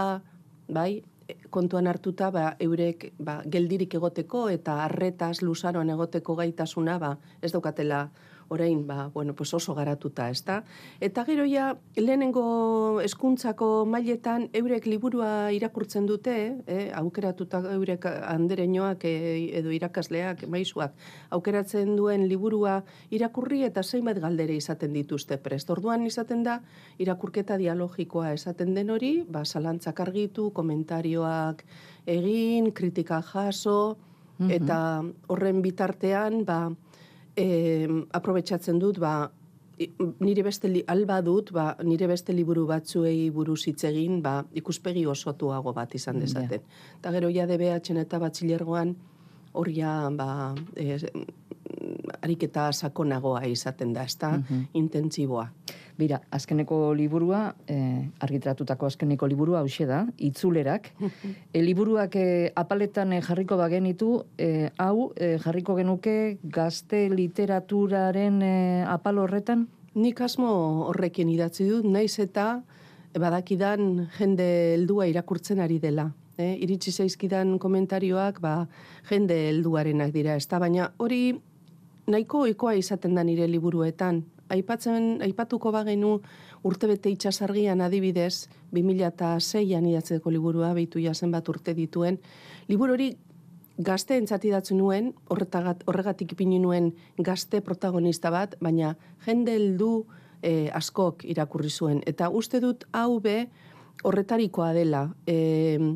[0.74, 1.04] bai,
[1.50, 8.08] kontuan hartuta ba, eurek ba, geldirik egoteko eta arretaz luzaroan egoteko gaitasuna ba, ez daukatela
[8.50, 10.64] orain ba, bueno, pues oso garatuta, ezta?
[11.00, 16.36] Eta gero ja, lehenengo eskuntzako mailetan eurek liburua irakurtzen dute,
[16.68, 20.96] eh, aukeratuta eurek andereñoak eh, edo irakasleak, maizuak,
[21.30, 25.70] aukeratzen duen liburua irakurri eta zenbait galdere izaten dituzte prest.
[25.70, 26.62] Orduan izaten da,
[26.98, 31.64] irakurketa dialogikoa esaten den hori, ba, zalantzak argitu, komentarioak
[32.08, 33.98] egin, kritika jaso,
[34.38, 35.02] eta
[35.34, 36.70] horren bitartean, ba,
[37.38, 39.30] eh, aprobetxatzen dut, ba,
[40.20, 45.06] nire beste li, alba dut, ba, nire beste liburu batzuei buruz hitz egin, ba, ikuspegi
[45.06, 46.66] osotuago bat izan dezaten.
[46.98, 48.96] Eta gero ja DBH-en eta batxilergoan,
[49.54, 50.98] hor ja, ba, e,
[52.22, 54.34] ariketa sakonagoa izaten da, ezta?
[54.74, 55.48] Intentsiboa.
[55.98, 60.92] Bira, azkeneko liburua, eh, argitratutako azkeneko liburua hause da, itzulerak.
[61.54, 68.86] e, liburuak eh, apaletan eh, jarriko bagenitu, eh, hau eh, jarriko genuke gazte literaturaren eh,
[68.86, 69.66] apal horretan?
[69.98, 70.52] Nik asmo
[70.92, 72.62] horrekin idatzi dut, naiz eta
[73.18, 76.12] badakidan jende heldua irakurtzen ari dela.
[76.38, 76.54] Eh?
[76.62, 78.68] Iritsi zaizkidan komentarioak, ba,
[79.10, 81.34] jende helduarenak dira, ez baina hori
[82.08, 84.22] nahiko ohikoa izaten da nire liburuetan.
[84.50, 86.18] Aipatzen, aipatuko bagenu
[86.68, 92.20] urtebete itxasargian adibidez, 2006an idatzeko liburua, behitu jasen bat urte dituen,
[92.68, 93.12] liburu hori
[93.78, 100.08] gazte entzatidatzu nuen, horregatik ipini nuen gazte protagonista bat, baina jende heldu
[100.42, 102.02] eh, askok irakurri zuen.
[102.06, 103.48] Eta uste dut hau be
[104.04, 105.08] horretarikoa dela.
[105.28, 105.94] Mm,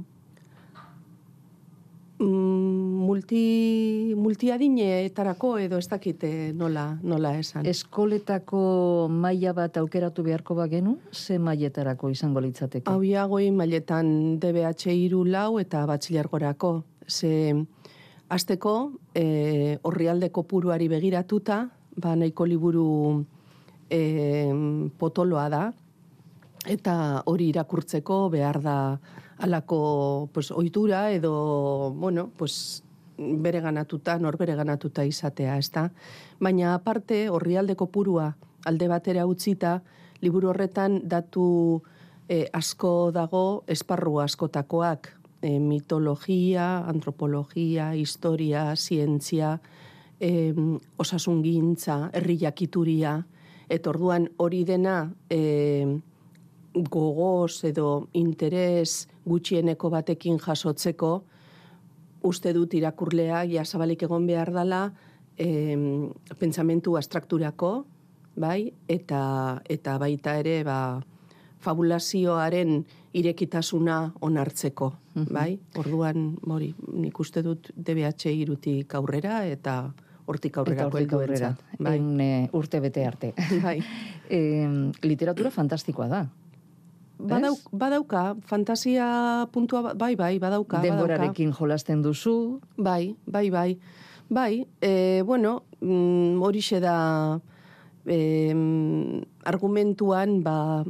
[2.21, 7.65] multi, multiadineetarako edo ez dakite nola, nola esan.
[7.67, 12.89] Eskoletako maila bat aukeratu beharko bagenu, ze mailetarako izango litzateke?
[12.91, 16.73] Hau ja goi mailetan DBH iru lau eta batxilergorako.
[17.07, 17.53] Ze
[18.31, 18.75] azteko
[19.15, 21.65] e, horrialde kopuruari begiratuta,
[21.97, 22.89] ba nahiko liburu
[23.89, 24.01] e,
[24.97, 25.65] potoloa da,
[26.69, 28.77] eta hori irakurtzeko behar da
[29.41, 32.83] alako pues, ohitura edo, bueno, pues,
[33.17, 35.91] bere ganatuta, nor bere ganatuta izatea, ezta?
[36.39, 38.35] Baina aparte, horrialde kopurua
[38.65, 39.81] alde batera utzita,
[40.21, 41.81] liburu horretan datu
[42.29, 45.09] eh, asko dago, esparru askotakoak,
[45.41, 49.59] eh, mitologia, antropologia, historia, zientzia,
[50.19, 50.53] eh,
[50.97, 53.25] osasungintza, herri jakituria,
[53.69, 55.87] eta orduan hori dena eh,
[56.73, 61.11] gogoz edo interes gutxieneko batekin jasotzeko,
[62.23, 64.91] uste dut irakurlea ja zabalik egon behar dala
[65.37, 67.71] em, pentsamentu abstrakturako,
[68.35, 71.01] bai, eta, eta baita ere, ba,
[71.61, 72.79] fabulazioaren
[73.17, 74.91] irekitasuna onartzeko,
[75.29, 75.59] bai?
[75.77, 79.81] Orduan, mori, nik uste dut DBH irutik aurrera eta
[80.31, 81.97] hortik Eta aurrera hortik aurrera, Bai.
[81.97, 83.33] en, eh, urte bete arte.
[83.65, 83.79] bai.
[84.29, 86.21] Eh, literatura fantastikoa da.
[87.27, 90.77] Badau, badauka, fantasia puntua, ba- bai, bai, badauka.
[90.77, 90.81] badauka.
[90.81, 93.79] Denborarekin jolasten duzu, Bai, bai, bai.
[94.29, 97.39] Bai, e, bueno, mm, horixe da
[98.05, 98.53] e,
[99.45, 100.83] argumentuan, ba,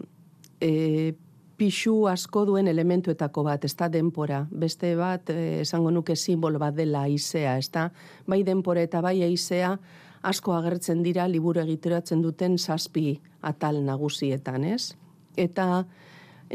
[0.61, 1.13] e,
[1.57, 4.47] pixu asko duen elementuetako bat, ez da denpora.
[4.51, 7.91] Beste bat, e, esango nuke simbolo bat dela aizea, ez da?
[8.27, 9.75] Bai denpora eta bai aizea
[10.21, 14.93] asko agertzen dira liburu egiteratzen duten zazpi atal nagusietan, ez?
[15.37, 15.85] Eta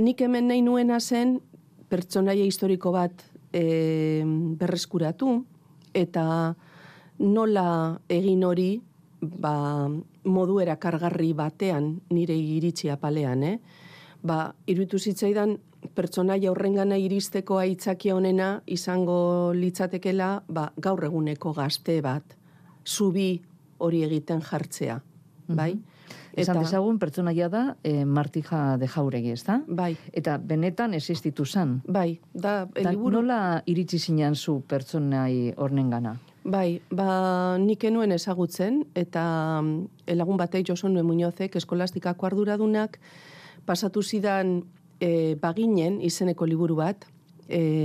[0.01, 1.39] nik hemen nahi nuena zen
[1.89, 3.23] pertsonaia historiko bat
[3.53, 4.23] e,
[4.59, 5.39] berreskuratu
[5.97, 6.27] eta
[7.19, 7.69] nola
[8.13, 8.71] egin hori
[9.21, 9.89] ba,
[10.25, 13.59] modu erakargarri batean nire iritsi apalean, eh?
[14.27, 15.57] Ba, iruditu zitzaidan
[15.95, 22.37] pertsonaia horrengana iristeko aitzakia honena izango litzatekela ba, gaur eguneko gazte bat,
[22.85, 23.41] zubi
[23.79, 24.99] hori egiten jartzea,
[25.49, 25.77] bai?
[26.37, 29.61] Esan dezagun pertsonaia da e, Martija de Jauregi, ez da?
[29.67, 31.81] Bai, Eta benetan existitu zan.
[31.87, 33.21] bai, da, Ta liburu...
[33.21, 36.17] nola iritsi zinen zu pertsonai hornengana?
[36.45, 43.01] Bai, ba, nik enuen ezagutzen, eta mm, lagun batek Joson Nue Muñozek eskolastikako arduradunak
[43.67, 44.61] pasatu zidan
[45.01, 47.07] e, baginen izeneko liburu bat,
[47.49, 47.83] e,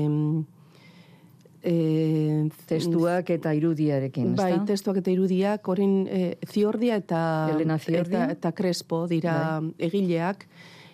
[1.63, 4.65] e, Testuak eta irudiarekin, Bai, da?
[4.65, 7.21] testuak eta irudiak, orin e, Ziordia eta,
[7.55, 8.15] Elena Ziordi.
[8.15, 9.73] eta, eta Crespo dira Bai.
[9.89, 10.47] egileak.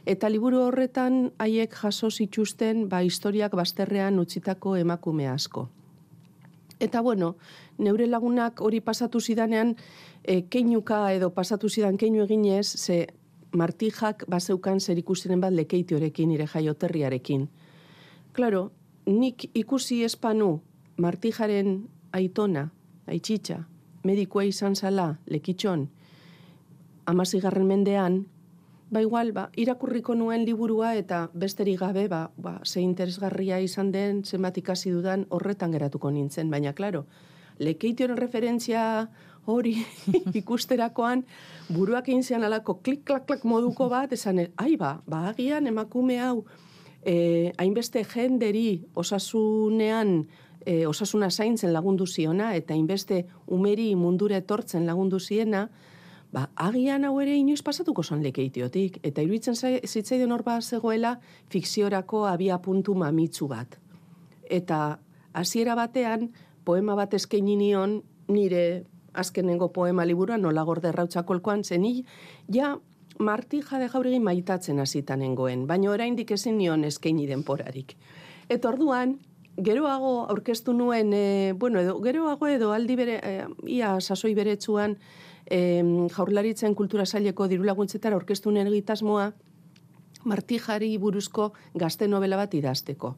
[0.07, 5.67] Eta liburu horretan haiek jaso zituzten ba, historiak bazterrean utzitako emakume asko.
[6.79, 7.35] Eta bueno,
[7.77, 9.75] neure lagunak hori pasatu zidanean,
[10.23, 13.07] e, keinuka edo pasatu zidan keinu eginez, ze
[13.51, 17.47] martijak bazeukan zer ikustiren bat lekeitiorekin, nire jaioterriarekin.
[18.33, 18.71] Claro,
[19.07, 20.59] nik ikusi espanu
[20.97, 22.67] martijaren aitona,
[23.07, 23.61] aitxitxa,
[24.03, 25.87] medikua izan zala, lekitxon,
[27.07, 28.25] amazigarren mendean,
[28.91, 34.23] ba igual, ba, irakurriko nuen liburua eta besterik gabe, ba, ba, ze interesgarria izan den,
[34.25, 37.05] zenbat ikasi dudan, horretan geratuko nintzen, baina, klaro,
[37.59, 39.09] lekeitionen referentzia
[39.47, 39.77] hori
[40.41, 41.23] ikusterakoan,
[41.71, 46.45] buruak egin zean alako klik-klak-klak moduko bat, esan, ai ba, ba agian emakume hau,
[47.07, 50.27] eh, hainbeste jenderi osasunean,
[50.65, 55.69] eh, osasuna zaintzen lagundu ziona, eta hainbeste umeri mundura etortzen lagundu ziena,
[56.33, 58.99] ba, agian hau ere inoiz pasatuko zon lekeitiotik.
[59.07, 63.79] Eta iruditzen zai- zitzaidan hor bat zegoela fikziorako abia puntu mamitsu bat.
[64.49, 64.99] Eta
[65.33, 66.31] hasiera batean,
[66.65, 68.83] poema bat eskaini nion nire
[69.13, 72.03] azkenengo poema liburuan nola gorde rautzakolkoan zen hi,
[72.53, 72.77] ja
[73.19, 77.95] martija de jauregi maitatzen hasitan nengoen, baina oraindik ezin nion eskaini denporarik.
[78.49, 79.17] Eta orduan,
[79.57, 84.97] geroago aurkeztu nuen, e, bueno, edo, geroago edo aldi bere, e, ia sasoi beretsuan,
[85.49, 85.59] e,
[86.13, 89.31] jaurlaritzen kultura saileko dirulaguntzetara aurkeztu nuen egitasmoa,
[90.25, 93.15] martijari buruzko gazte novela bat idazteko.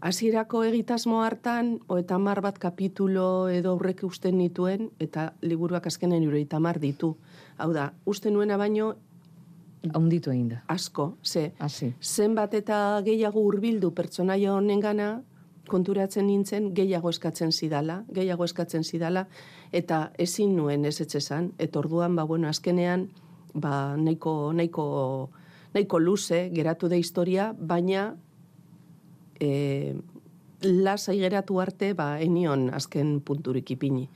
[0.00, 6.80] Hasierako egitasmo hartan, hoeta mar bat kapitulo edo aurrek usten nituen, eta liburuak azkenen hamar
[6.80, 7.16] ditu.
[7.58, 8.94] Hau da, uste nuena baino
[9.94, 10.62] Haunditu egin da.
[10.68, 11.94] asko, ze, Hasi.
[12.02, 15.22] zenbat eta gehiago hurbildu pertsonaia honengana,
[15.70, 19.26] konturatzen nintzen gehiago eskatzen zidala, gehiago eskatzen zidala,
[19.72, 23.08] eta ezin nuen ez etxesan, eta orduan, ba, bueno, azkenean,
[23.54, 24.86] ba, nahiko, nahiko,
[25.74, 28.10] nahiko luze geratu da historia, baina
[29.40, 29.94] e,
[30.62, 34.08] lasai geratu arte, ba, enion azken punturik ipini.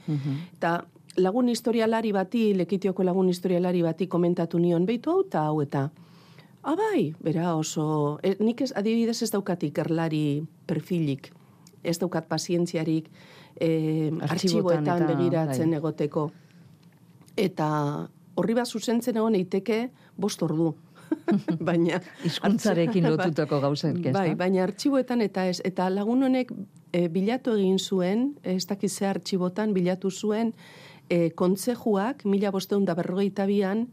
[0.58, 0.82] Eta
[1.16, 5.90] lagun historialari bati, lekitioko lagun historialari bati komentatu nion, behitu hau eta hau eta,
[6.64, 11.30] ah bai, bera oso, e, nik ez, adibidez ez daukat ikerlari perfilik,
[11.84, 13.10] ez daukat pazientziarik,
[13.60, 15.78] e, artxiboetan eta- begiratzen bai.
[15.78, 16.30] egoteko.
[17.36, 17.68] Eta
[18.34, 20.74] horri bat zuzentzen egon eiteke bost ordu.
[21.68, 24.14] baina Hizkuntzarekin lotutako gauzak, ez?
[24.14, 25.60] Bai, baina artxiboetan eta ez.
[25.64, 26.50] Eta lagun honek
[26.92, 30.54] e, bilatu egin zuen, ez dakit ze artxibotan bilatu zuen,
[31.08, 33.88] e, kontzejuak, mila bosteun da berrogeita bian,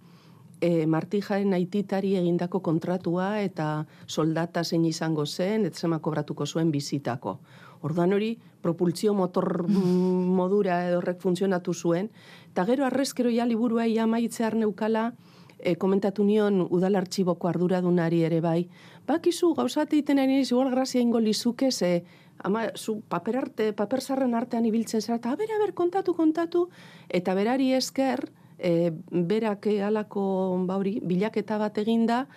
[0.62, 7.40] e, martijaren aititari egindako kontratua eta soldata zein izango zen, eta zema kobratuko zuen bizitako.
[7.82, 12.12] Orduan hori, propultzio motor mm, modura edo horrek funtzionatu zuen,
[12.52, 15.12] eta gero arrezkero ja liburua ia maitzear neukala,
[15.58, 18.68] e, komentatu nion udal arduradunari ere bai,
[19.08, 22.04] bakizu gauzate iten ari niz, igual grazia ingo lizuke, ze
[22.44, 26.70] ama, zu paper arte, paper zarren artean ibiltzen zara, eta bera, ber, kontatu, kontatu,
[27.10, 30.24] eta berari esker, e, berak e, alako,
[30.68, 32.28] ba hori, bilaketa bat eginda,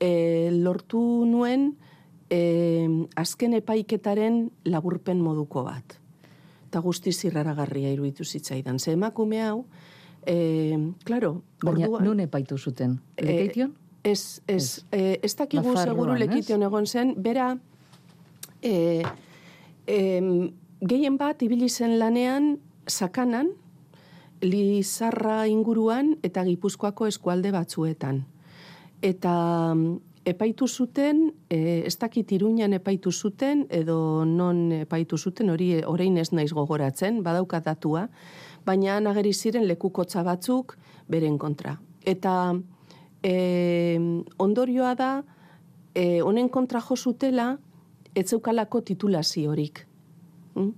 [0.00, 1.74] e, lortu nuen
[2.30, 5.98] e, azken epaiketaren laburpen moduko bat.
[6.68, 8.78] Eta guztiz irraragarria iruditu zitzaidan.
[8.78, 9.64] Ze emakume hau,
[10.26, 13.00] e, claro, Baina orduan- nun epaitu zuten?
[13.16, 13.74] Eh, Lekeition?
[14.02, 16.20] Ez, ez, eh, ez dakigu seguru ez?
[16.20, 17.56] lekition egon zen, bera,
[18.60, 19.02] eh,
[19.86, 23.52] em, gehien bat ibili zen lanean sakanan,
[24.44, 28.24] Lizarra inguruan eta Gipuzkoako eskualde batzuetan.
[29.00, 29.34] Eta
[30.24, 36.32] epaitu zuten, e, ez dakit iruñan epaitu zuten, edo non epaitu zuten, hori orain ez
[36.32, 38.08] naiz gogoratzen, badauka datua,
[38.64, 40.78] baina han ageri ziren lekukotza batzuk
[41.08, 41.76] beren kontra.
[42.04, 42.54] Eta
[43.22, 44.00] e,
[44.38, 45.12] ondorioa da,
[45.94, 47.58] e, honen kontra jo zutela,
[48.14, 49.86] ez zeukalako titulaziorik.
[50.54, 50.70] Mm?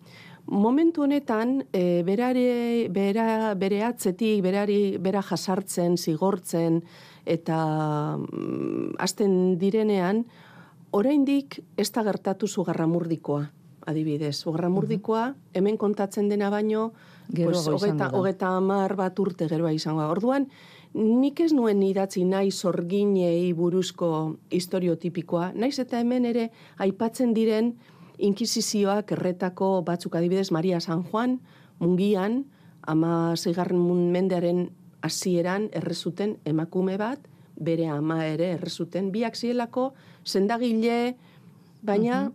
[0.47, 6.84] Momentu honetan, e, berare, bera, bere atzetik, berari, bera jasartzen, zigortzen,
[7.26, 7.59] eta
[8.16, 10.22] mm, direnean,
[10.95, 13.43] oraindik ez da gertatu zugarramurdikoa,
[13.91, 14.37] adibidez.
[14.45, 16.93] Zugarramurdikoa, hemen kontatzen dena baino,
[17.26, 20.07] Geroago izango hogeta, hogeta hamar bat urte geroa izango.
[20.07, 20.47] Orduan,
[20.97, 24.09] nik ez nuen idatzi nahi sorginei buruzko
[24.51, 26.49] historiotipikoa, naiz eta hemen ere
[26.80, 27.74] aipatzen diren
[28.18, 30.16] inkisizioak erretako batzuk.
[30.16, 31.38] Adibidez Maria San Juan,
[31.78, 32.44] mungian,
[32.86, 33.82] ama zeigarren
[34.12, 34.70] mendearen
[35.05, 37.20] hasieran errezuten emakume bat,
[37.57, 39.90] bere ama ere errezuten, biak zielako
[40.24, 41.16] sendagile,
[41.82, 42.30] baina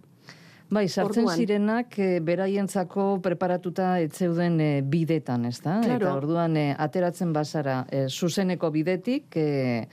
[0.72, 1.38] Bai, sartzen Orduan.
[1.38, 5.82] zirenak e, beraientzako preparatuta ez zeuden e, bidetan, ezta?
[5.84, 6.06] Claro.
[6.06, 9.90] Eta orduan e, ateratzen bazara e, zuzeneko bidetik e,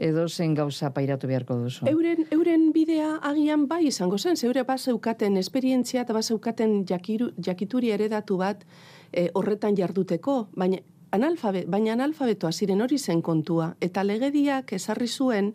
[0.00, 1.84] edo zen gauza pairatu beharko duzu.
[1.90, 8.38] Euren, euren bidea agian bai izango zen, zeure bazeukaten esperientzia eta bazeukaten jakiru, jakituri eredatu
[8.40, 8.64] bat
[9.12, 10.78] eh, horretan jarduteko, baina
[11.12, 13.74] analfabe, baina analfabetoa ziren hori zen kontua.
[13.84, 15.52] Eta legediak ezarri zuen,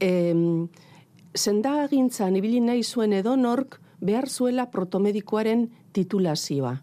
[0.00, 0.66] em,
[1.34, 6.76] sendagintzan ibili nahi zuen edonork behar zuela protomedikoaren titulazioa.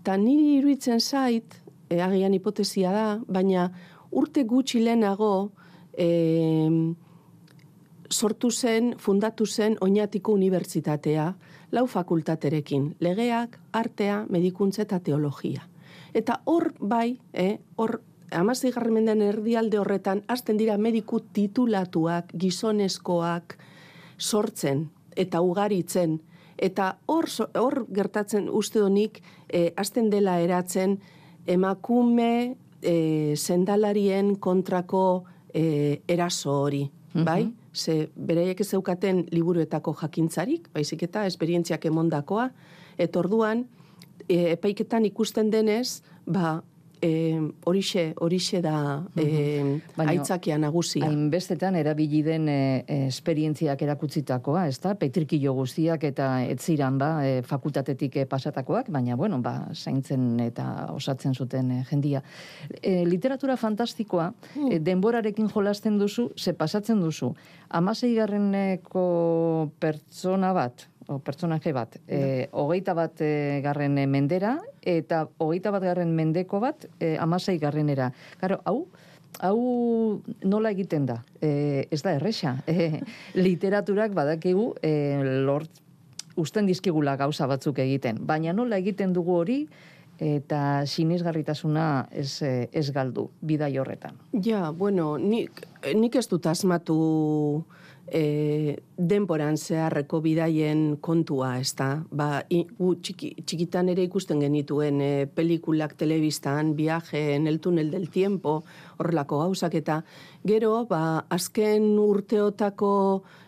[0.00, 1.54] Eta niri iruditzen zait,
[1.88, 3.70] e, agian hipotesia da, baina
[4.10, 5.52] urte gutxi lehenago
[5.96, 6.94] em,
[8.12, 11.34] sortu zen, fundatu zen Oñatiko Unibertsitatea,
[11.72, 15.68] lau fakultaterekin, legeak, artea, medikuntza eta teologia.
[16.12, 23.56] Eta hor bai, eh, hor amazigarren mendean erdialde horretan, hasten dira mediku titulatuak, gizonezkoak,
[24.18, 26.20] sortzen eta ugaritzen.
[26.56, 27.28] Eta hor,
[27.58, 30.98] hor gertatzen uste honik, eh, hasten dela eratzen,
[31.46, 35.24] emakume eh, sendalarien kontrako
[35.54, 37.52] eh, eraso hori, bai?
[37.72, 42.50] Ze bereiek ez zeukaten liburuetako jakintzarik, baizik eta esperientziak emondakoa,
[42.98, 43.66] eta orduan,
[44.28, 46.62] e, epaiketan ikusten denez, ba,
[47.02, 51.04] e, horixe, horixe da e, Baina- aitzakia nagusia.
[51.04, 54.94] Hainbestetan erabili den e, e, esperientziak erakutzitakoa, ezta?
[55.00, 60.92] Petrikilo guztiak eta ez ziran ba, e, fakultatetik e, pasatakoak, baina bueno, ba, zaintzen eta
[60.94, 62.22] osatzen zuten e, jendia.
[62.80, 64.30] E, literatura fantastikoa,
[64.70, 67.34] e, denborarekin jolasten duzu, ze pasatzen duzu.
[67.72, 69.02] Amaseigarreneko
[69.82, 75.84] pertsona bat, o pertsonaje bat, e, hogeita bat e, garren e, mendera, eta hogeita bat
[75.84, 78.10] garren mendeko bat, e, amasei garrenera.
[78.40, 78.88] Karo, hau,
[79.40, 79.58] hau
[80.44, 81.20] nola egiten da?
[81.40, 82.56] E, ez da erresa.
[82.66, 83.02] E,
[83.38, 84.92] literaturak badakigu e,
[85.46, 85.82] lort,
[86.36, 88.20] usten dizkigula gauza batzuk egiten.
[88.26, 89.62] Baina nola egiten dugu hori
[90.22, 94.18] eta sinesgarritasuna ez, e, ez galdu bidai horretan.
[94.44, 95.64] Ja, bueno, nik,
[95.96, 97.64] nik ez dut asmatu
[98.12, 101.88] e, denboran zeharreko bidaien kontua, ez da?
[102.12, 108.10] Ba, gu txiki, txikitan ere ikusten genituen e, pelikulak telebistan, viaje en el túnel del
[108.12, 108.62] tiempo,
[108.98, 110.02] horrelako gauzak eta
[110.44, 112.92] gero, ba, azken urteotako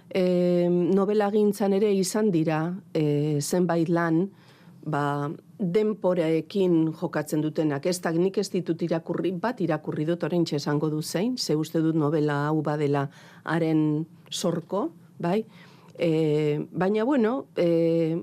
[0.09, 0.25] e,
[0.71, 4.25] novela gintzan ere izan dira e, zenbait lan,
[4.85, 5.29] ba,
[5.73, 7.87] denporaekin jokatzen dutenak.
[7.87, 11.81] Ez da, nik ez ditut irakurri, bat irakurri dut orain esango du zein, ze uste
[11.81, 13.09] dut novela hau badela
[13.45, 15.45] haren sorko, bai?
[15.99, 18.19] E, baina, bueno, e,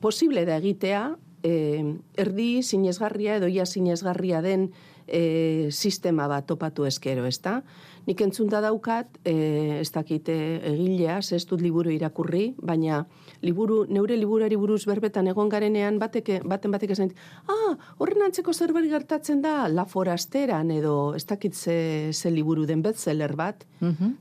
[0.00, 1.02] posible da egitea,
[1.42, 1.52] e,
[2.16, 4.70] erdi sinesgarria edo ia sinesgarria den
[5.06, 7.62] e, sistema bat topatu eskero, ezta?
[8.06, 10.34] Nik entzunta daukat, e, ez dakite
[10.72, 13.04] egilea, ze ez dut liburu irakurri, baina
[13.42, 17.12] liburu, neure liburuari buruz berbetan egon garenean bateke, baten batek esan
[17.48, 22.82] ah, horren antzeko zerbait gertatzen da, La Forasteran edo ez dakit ze, ze liburu den
[22.82, 23.66] bestseller bat,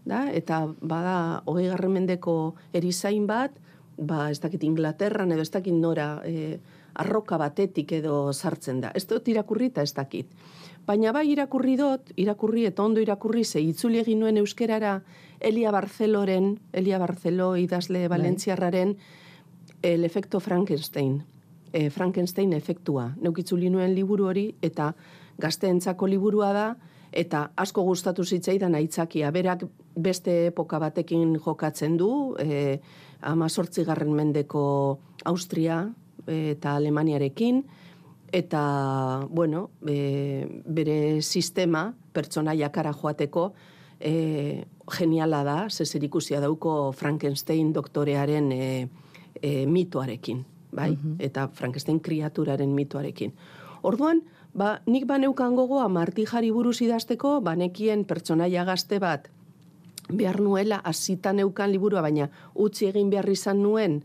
[0.06, 0.28] da?
[0.32, 3.56] eta bada hogei garren mendeko erizain bat,
[3.98, 6.60] ba, ez dakit Inglaterran edo ez dakit nora e,
[7.00, 8.92] arroka batetik edo sartzen da.
[8.96, 10.32] Ez dut irakurri eta ez dakit.
[10.88, 15.02] Baina bai irakurri dut, irakurri eta ondo irakurri ze itzuli egin nuen euskerara
[15.40, 18.98] Elia Barceloren, Elia Barcelo idazle Valentziarraren
[19.82, 21.24] el efecto Frankenstein.
[21.72, 23.14] E, Frankenstein efektua.
[23.22, 24.94] Neuk itzuli nuen liburu hori eta
[25.38, 26.70] gazteentzako liburua da
[27.12, 29.32] Eta asko gustatu zitzaidan aitzakia.
[29.34, 29.64] Berak
[29.98, 32.78] beste epoka batekin jokatzen du, e,
[33.22, 35.82] amazortzigarren mendeko Austria
[36.28, 37.64] e, eta Alemaniarekin,
[38.32, 43.54] eta, bueno, e, bere sistema, pertsonaia kara joateko,
[44.00, 48.90] e, geniala da, zezer ikusia dauko Frankenstein doktorearen e,
[49.42, 50.94] e, mitoarekin, bai?
[51.20, 53.34] Eta Frankenstein kriaturaren mitoarekin.
[53.84, 54.24] Orduan,
[54.54, 59.30] ba, nik baneukan gogoa martijari buruz idazteko, banekien pertsonaia gazte bat
[60.10, 64.00] behar nuela, hasita neukan liburua, baina utzi egin behar izan nuen,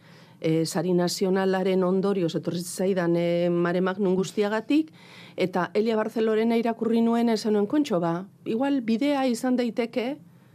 [0.44, 4.92] e, sari nazionalaren ondorioz, etorri zaidan e, mare magnum guztiagatik,
[5.40, 10.06] eta Elia Barcelorena irakurri nuen esan nuen kontxo, ba, igual bidea izan daiteke,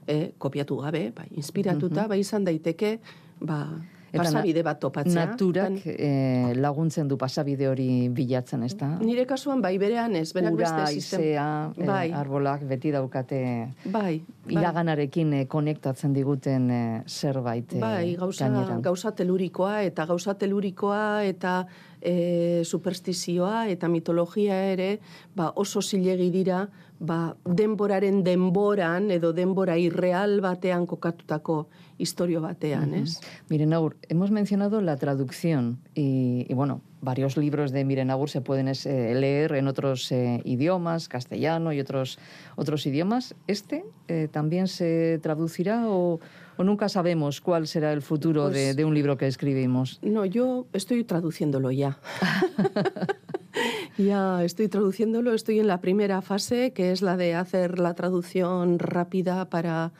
[0.05, 2.99] e, kopiatu gabe, bai, inspiratuta, bai izan daiteke,
[3.41, 3.63] ba,
[4.11, 5.25] Eta pasabide bat topatzea.
[5.31, 8.91] Naturak eh, laguntzen du pasabide hori bilatzen, ez da?
[9.03, 11.21] Nire kasuan bai berean ez, berak Ura, beste sistema.
[11.21, 13.41] haizea, eh, bai, arbolak beti daukate
[13.85, 14.55] bai, bai.
[14.57, 18.79] iraganarekin eh, konektatzen diguten eh, zerbait Bai, gauza, gainera.
[18.81, 21.65] gauza telurikoa eta gauza telurikoa eta
[22.01, 24.99] e, superstizioa eta mitologia ere
[25.35, 26.67] ba, oso zilegi dira
[26.99, 33.19] ba, denboraren denboran edo denbora irreal batean kokatutako historio batean, ez?
[33.49, 38.41] Miren Aur, hemos mencionado la traducción y, y, bueno, varios libros de Miren Aur se
[38.41, 42.19] pueden eh, leer en otros eh, idiomas, castellano y otros,
[42.55, 43.35] otros idiomas.
[43.47, 46.19] ¿Este eh, también se traducirá o,
[46.57, 49.99] o nunca sabemos cuál será el futuro de, Pues- de un libro que escribimos?
[50.01, 51.97] No, yo estoy traduciéndolo ya.
[53.97, 58.79] ya estoy traduciéndolo, estoy en la primera fase, que es la de hacer la traducción
[58.79, 59.91] rápida para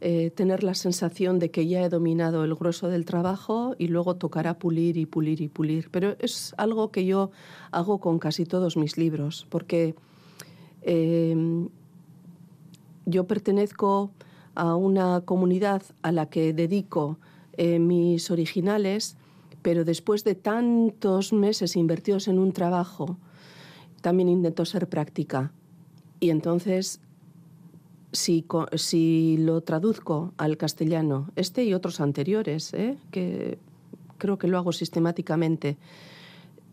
[0.00, 4.16] eh, tener la sensación de que ya he dominado el grueso del trabajo y luego
[4.16, 5.90] tocará pulir y pulir y pulir.
[5.90, 7.30] Pero es algo que yo
[7.72, 9.94] hago con casi todos mis libros, porque
[10.82, 11.36] eh,
[13.06, 14.12] yo pertenezco
[14.54, 17.18] a una comunidad a la que dedico
[17.56, 19.16] eh, mis originales,
[19.62, 23.18] pero después de tantos meses invertidos en un trabajo,
[24.00, 25.52] también intento ser práctica.
[26.20, 27.00] Y entonces,
[28.12, 32.96] si, si lo traduzco al castellano, este y otros anteriores, ¿eh?
[33.10, 33.58] que
[34.18, 35.76] creo que lo hago sistemáticamente,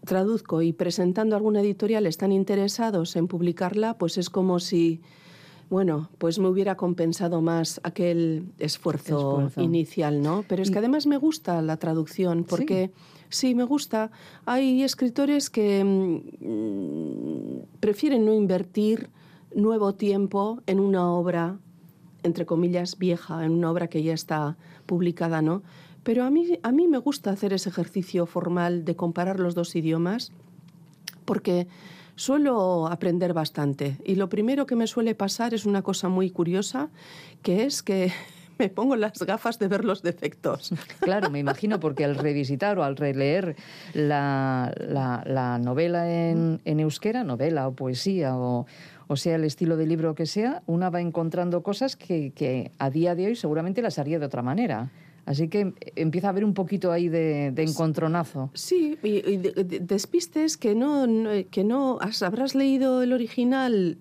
[0.05, 5.01] traduzco y presentando alguna editorial están interesados en publicarla, pues es como si,
[5.69, 9.61] bueno, pues me hubiera compensado más aquel esfuerzo, Esfuerzo.
[9.61, 10.43] inicial, ¿no?
[10.47, 12.91] Pero es que además me gusta la traducción, porque
[13.29, 14.11] sí, me gusta.
[14.45, 19.09] Hay escritores que mm, prefieren no invertir
[19.53, 21.57] nuevo tiempo en una obra
[22.25, 25.61] entre comillas, vieja, en una obra que ya está publicada, ¿no?
[26.03, 29.75] Pero a mí, a mí me gusta hacer ese ejercicio formal de comparar los dos
[29.75, 30.31] idiomas
[31.25, 31.67] porque
[32.15, 33.97] suelo aprender bastante.
[34.05, 36.89] Y lo primero que me suele pasar es una cosa muy curiosa,
[37.41, 38.11] que es que
[38.57, 40.73] me pongo las gafas de ver los defectos.
[41.01, 43.55] Claro, me imagino, porque al revisitar o al releer
[43.93, 48.65] la, la- la novela en, euskera, novela o poesía o,
[49.15, 53.27] sea el estilo de libro que sea, una va encontrando cosas que a día de
[53.27, 54.89] hoy seguramente las haría de otra manera.
[55.25, 58.51] Así que empieza a haber un poquito ahí de, de encontronazo.
[58.53, 63.11] Sí, y, y de- de- despistes que no, no- que no has- habrás leído el
[63.11, 63.97] original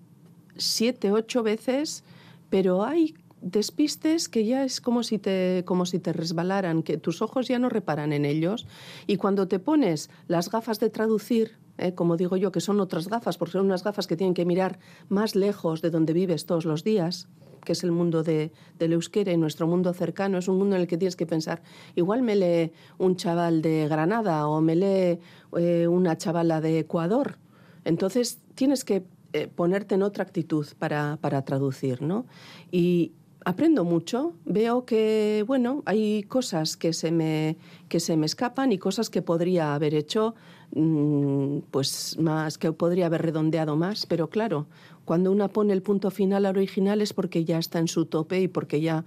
[0.56, 2.04] siete, ocho veces,
[2.50, 7.20] pero hay despistes que ya es como si te como si te resbalaran, que tus
[7.22, 8.66] ojos ya no reparan en ellos
[9.06, 13.08] y cuando te pones las gafas de traducir, eh, como digo yo, que son otras
[13.08, 16.64] gafas, porque son unas gafas que tienen que mirar más lejos de donde vives todos
[16.64, 17.28] los días,
[17.64, 20.82] que es el mundo de, del euskera y nuestro mundo cercano, es un mundo en
[20.82, 21.62] el que tienes que pensar,
[21.94, 25.18] igual me lee un chaval de Granada o me lee
[25.56, 27.38] eh, una chavala de Ecuador.
[27.84, 32.26] Entonces tienes que eh, ponerte en otra actitud para, para traducir, ¿no?
[32.70, 33.12] Y
[33.44, 37.56] aprendo mucho, veo que, bueno, hay cosas que se me,
[37.88, 40.34] que se me escapan y cosas que podría haber hecho,
[40.74, 44.66] mm, pues más, que podría haber redondeado más, pero claro,
[45.04, 48.40] cuando una pone el punto final al original es porque ya está en su tope
[48.40, 49.04] y porque ya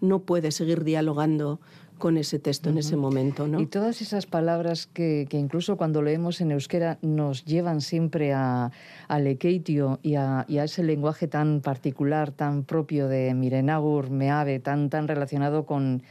[0.00, 1.60] no puede seguir dialogando
[1.98, 3.58] con ese texto en ese momento, ¿no?
[3.60, 8.70] Y todas esas palabras que, que incluso cuando leemos en euskera nos llevan siempre a,
[9.08, 14.58] al ekeitio y a, y a ese lenguaje tan particular, tan propio de Mirenagur, Meave,
[14.58, 16.02] tan, tan relacionado con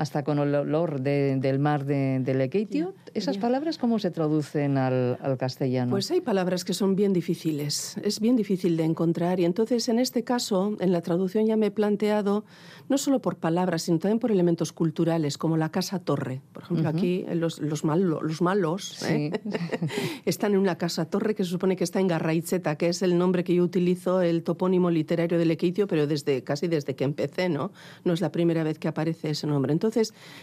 [0.00, 2.94] hasta con el olor de- del mar de, de Lekeitio.
[3.12, 5.90] ¿Esas palabras cómo se traducen al, al castellano?
[5.90, 9.98] Pues hay palabras que son bien difíciles, es bien difícil de encontrar y entonces en
[9.98, 12.44] este caso, en la traducción ya me he planteado,
[12.88, 16.40] no solo por palabras, sino también por elementos culturales, como la casa-torre.
[16.54, 19.32] Por ejemplo, aquí los, los, malo- los malos ¿eh?
[20.24, 23.44] están en una casa-torre que se supone que está en Garraitzeta, que es el nombre
[23.44, 27.70] que yo utilizo, el topónimo literario del Lequeitio, pero desde, casi desde que empecé, ¿no?
[28.04, 29.72] No es la primera vez que aparece ese nombre.
[29.72, 29.89] Entonces,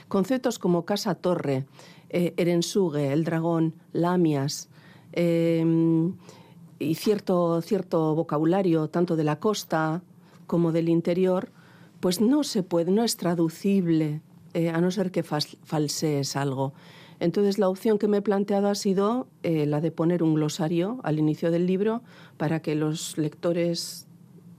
[0.08, 1.66] conceptos como casa-torre,
[2.10, 4.70] eh, Erensuge, el dragón, lamias,
[5.14, 5.66] eh,
[6.80, 10.04] y cierto, cierto vocabulario, tanto de la costa
[10.45, 11.50] como del interior,
[12.00, 14.22] pues no se puede, no es traducible,
[14.54, 16.74] eh, a no ser que falsees algo.
[17.20, 21.00] Entonces la opción que me he planteado ha sido eh, la de poner un glosario
[21.04, 22.04] al inicio del libro
[22.38, 24.08] para que los lectores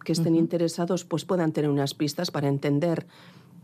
[0.05, 3.07] que estén interesados pues puedan tener unas pistas para entender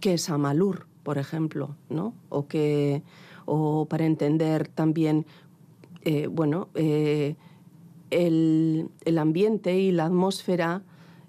[0.04, 2.12] qué es Amalur, por ejemplo, ¿no?
[2.28, 3.02] O que
[3.46, 5.24] o para entender también
[6.02, 7.36] eh, bueno eh,
[8.10, 10.82] el, el ambiente y la atmósfera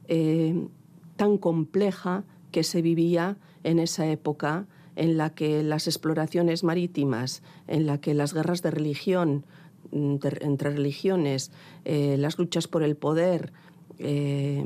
[0.09, 0.67] eh,
[1.15, 4.67] tan compleja que se vivía en esa época
[4.97, 9.45] en la que las exploraciones marítimas, en la que las guerras de religión
[9.93, 11.49] mm, entre religiones,
[11.85, 13.53] las luchas por el poder,
[13.99, 14.63] eh,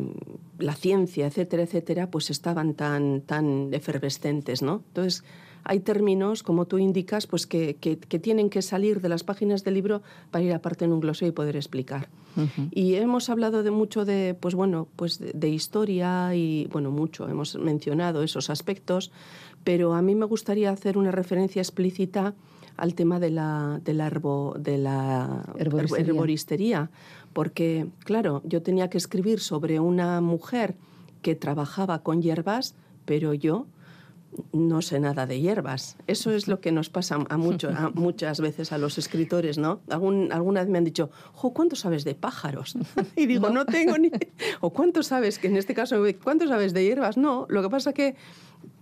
[0.57, 4.83] la ciencia, etcétera, etcétera, pues estaban tan, tan efervescentes, ¿no?
[4.89, 5.23] Entonces,
[5.65, 9.63] hay términos, como tú indicas, pues que, que- que tienen que salir de las páginas
[9.63, 10.01] del libro
[10.31, 12.07] para ir aparte en un glosario y poder explicar.
[12.71, 17.27] Y hemos hablado de mucho de, pues bueno, pues de, de historia y, bueno, mucho,
[17.27, 19.11] hemos mencionado esos aspectos,
[19.65, 22.33] pero a mí me gustaría hacer una referencia explícita
[22.77, 26.05] al tema de la, de la, herbo- de la Herboristería.
[26.13, 26.89] herboristería,
[27.33, 30.75] porque, claro, yo tenía que escribir sobre una mujer
[31.21, 32.75] que trabajaba con hierbas,
[33.05, 33.67] pero yo
[34.53, 35.97] no sé nada de hierbas.
[36.07, 39.81] Eso es lo que nos pasa a, mucho, a muchas veces a los escritores, ¿no?
[39.89, 42.77] Algún, alguna vez me han dicho, jo, ¿cuánto sabes de pájaros?
[43.15, 44.11] Y digo, no, tengo ni...
[44.61, 47.17] O ¿cuánto sabes, que en este caso, ¿cuánto sabes de hierbas?
[47.17, 48.15] No, lo que pasa que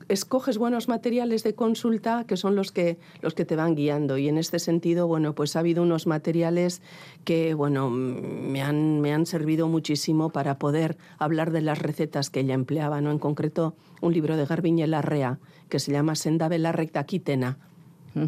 [0.10, 4.18] escoges buenos materiales de consulta que son los que los que te van guiando.
[4.18, 6.82] Y en este sentido bueno pues ha habido unos materiales
[7.24, 12.41] que bueno me han me han servido muchísimo para poder hablar de las recetas que
[12.41, 15.39] ella empleaba no en concreto un libro de Garbiñe Larrea
[15.70, 17.58] que se llama Senda la recta quitena.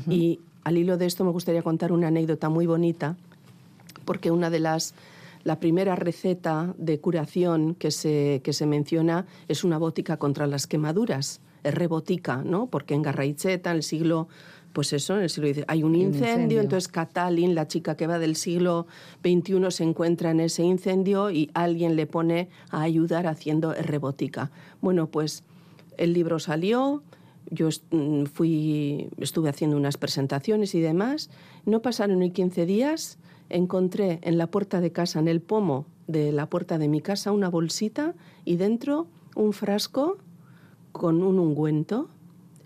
[0.07, 3.17] Y al hilo de esto me gustaría contar una anécdota muy bonita
[4.05, 4.93] porque una de las
[5.43, 10.67] la primera receta de curación que se, que se menciona es una bótica contra las
[10.67, 12.67] quemaduras, es rebotica, ¿no?
[12.67, 14.27] Porque en Garraicheta, en el siglo,
[14.73, 18.19] pues eso, en el siglo XIX, hay un incendio, entonces Catalin, la chica que va
[18.19, 18.87] del siglo
[19.21, 24.51] XXI, se encuentra en ese incendio y alguien le pone a ayudar haciendo rebotica.
[24.81, 25.43] Bueno, pues
[25.97, 27.03] el libro salió,
[27.51, 31.29] yo mm, fui, estuve haciendo unas presentaciones y demás.
[31.65, 33.17] No pasaron ni 15 días,
[33.49, 37.31] encontré en la puerta de casa, en el pomo de la puerta de mi casa,
[37.31, 40.17] una bolsita y dentro un frasco
[40.91, 42.07] con un ungüento,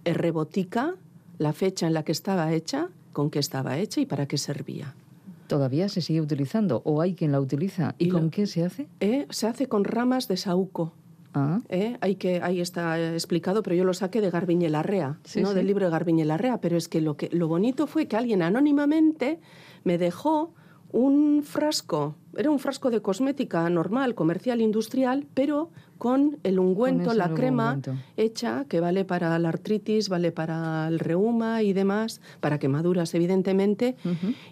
[0.06, 0.96] rebotica,
[1.38, 4.94] la fecha en la que estaba hecha, con qué estaba hecha y para qué servía.
[5.48, 7.96] ¿Todavía se sigue utilizando o hay quien la utiliza?
[7.98, 8.88] ¿Y, Y lo- con qué se hace?
[9.00, 10.94] Eh, Se hace con ramas de saúco.
[11.36, 11.98] Ah, ¿eh?
[12.02, 15.50] Hay que, ahí está eh, explicado, pero yo lo saqué de Garbiñe Larrea, Sí, ¿no?
[15.50, 15.56] sí.
[15.56, 16.60] del libro de Garbiñe Larrea.
[16.62, 19.40] Pero es que lo, que lo bonito fue que alguien anónimamente
[19.84, 20.54] me dejó
[20.92, 25.72] un frasco, era un frasco de cosmética normal, comercial, industrial, pero
[26.04, 27.96] con el ungüento, la crema ungüento.
[28.18, 33.96] hecha, que vale para la artritis, vale para el reuma y demás, para quemaduras, evidentemente.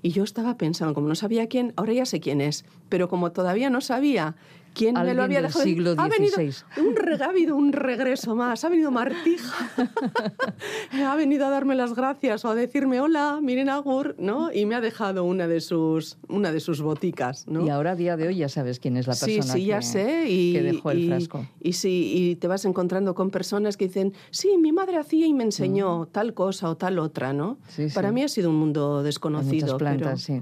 [0.01, 3.33] Y yo estaba pensando, como no sabía quién, ahora ya sé quién es, pero como
[3.33, 4.37] todavía no sabía
[4.73, 5.63] quién me lo había del dejado,
[6.01, 6.37] ha venido
[6.77, 9.69] un, re- ha habido un regreso más, ha venido Martija,
[11.05, 14.51] ha venido a darme las gracias o a decirme hola, miren Agur, ¿no?
[14.51, 17.65] Y me ha dejado una de sus, una de sus boticas, ¿no?
[17.65, 19.85] Y ahora a día de hoy ya sabes quién es la persona sí, ya que,
[19.85, 20.25] sé.
[20.29, 21.45] Y, que dejó el y- frasco.
[21.61, 25.33] Y, sí, y te vas encontrando con personas que dicen, sí, mi madre hacía y
[25.33, 27.53] me enseñó tal cosa o tal otra, ¿no?
[27.53, 27.57] Mm.
[27.67, 29.65] Sí, Para mí ha sido un mundo Hay desconocido.
[29.65, 30.41] muchas plantas, sí.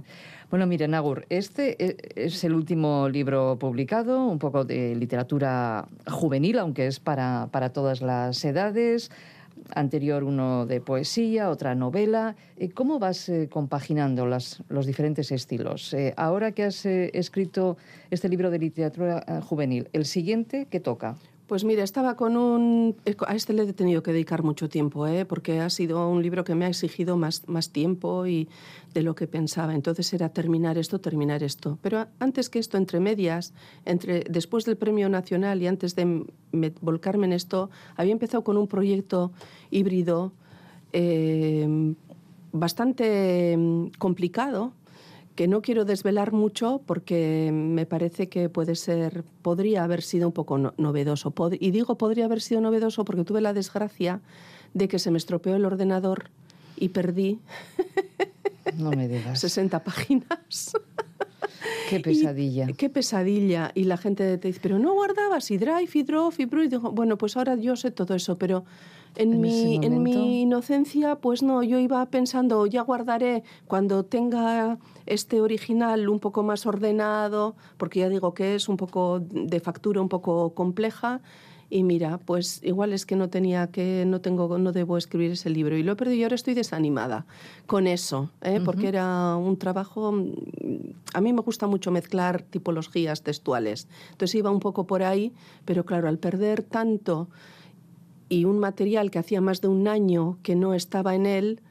[0.50, 6.58] Bueno, miren, Agur, este e- es el último libro publicado, un poco de literatura juvenil,
[6.58, 9.12] aunque es para, para todas las edades.
[9.76, 12.36] Anterior uno de poesía, otra novela.
[12.58, 15.94] Eh, ¿Cómo vas eh, compaginando las, los diferentes estilos?
[15.94, 17.78] Eh, ahora que has eh, escrito
[18.10, 21.18] este libro de literatura eh, juvenil, ¿el siguiente qué toca?
[21.50, 22.96] Pues mira, estaba con un...
[23.28, 25.26] A este le he tenido que dedicar mucho tiempo, ¿eh?
[25.26, 28.48] porque ha sido un libro que me ha exigido más, más tiempo y
[28.94, 29.74] de lo que pensaba.
[29.74, 31.80] Entonces era terminar esto, terminar esto.
[31.82, 33.52] Pero antes que esto, entre medias,
[33.86, 38.56] entre, después del Premio Nacional y antes de me- volcarme en esto, había empezado con
[38.56, 39.32] un proyecto
[39.72, 40.32] híbrido
[40.94, 41.96] eh,
[42.52, 44.74] bastante mm, complicado
[45.40, 50.34] que no quiero desvelar mucho porque me parece que puede ser, podría haber sido un
[50.34, 51.32] poco no- novedoso.
[51.32, 54.20] Pod- y digo podría haber sido novedoso porque tuve la desgracia
[54.74, 56.30] de que se me estropeó el ordenador
[56.76, 57.40] y perdí
[58.78, 59.40] No me digas.
[59.48, 60.74] 60 páginas.
[61.90, 62.70] Qué pesadilla.
[62.70, 63.72] Y- qué pesadilla.
[63.76, 66.66] Y la gente te dice, pero no guardabas y Drive y Drop y Pro.
[66.66, 68.66] Y digo, bueno, pues ahora yo sé todo eso, pero
[69.16, 74.78] en, En mi, en mi inocencia, pues no, yo iba pensando, ya guardaré cuando tenga
[75.06, 80.02] este original un poco más ordenado, porque ya digo que es un poco de factura
[80.02, 81.22] un poco compleja.
[81.72, 85.52] Y mira, pues igual es que no tenía que, no tengo, no debo escribir ese
[85.52, 85.78] libro.
[85.78, 87.28] Y lo he perdido y ahora estoy desanimada
[87.68, 88.60] con eso, ¿eh?
[88.66, 90.12] porque era un trabajo.
[90.12, 90.32] mm,
[91.14, 93.88] A mí me gusta mucho mezclar tipologías textuales.
[94.12, 95.32] Entonces iba un poco por ahí,
[95.66, 97.30] pero claro, al perder tanto
[98.30, 101.62] y un material que hacía más de un año que no estaba en él,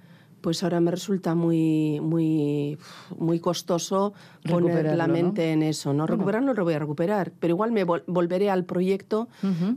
[0.40, 2.78] pues ahora me resulta muy, muy,
[3.18, 4.12] muy costoso
[4.48, 5.12] poner la ¿no?
[5.14, 5.92] mente en eso.
[5.92, 9.28] No recuperarlo lo voy a recuperar, pero igual me vol- volveré al proyecto.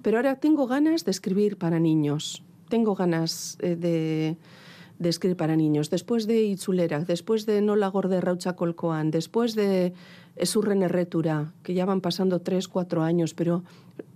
[0.03, 2.43] Pero ahora tengo ganas de escribir para niños.
[2.69, 4.37] Tengo ganas eh, de,
[4.99, 5.89] de escribir para niños.
[5.89, 9.93] Después de Itzulera, después de Nola Gorde Raucha Colcoan, después de
[10.41, 13.63] Esurren Erretura, que ya van pasando tres, cuatro años, pero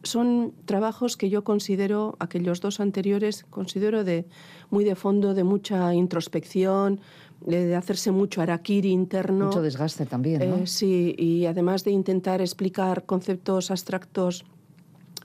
[0.02, 4.26] son trabajos que yo considero, aquellos dos anteriores, considero de
[4.72, 7.00] muy de fondo, de mucha introspección,
[7.42, 9.46] de, hacerse mucho araquiri interno.
[9.46, 10.58] Mucho desgaste también, ¿no?
[10.58, 14.46] Eh, sí, y además de intentar explicar conceptos abstractos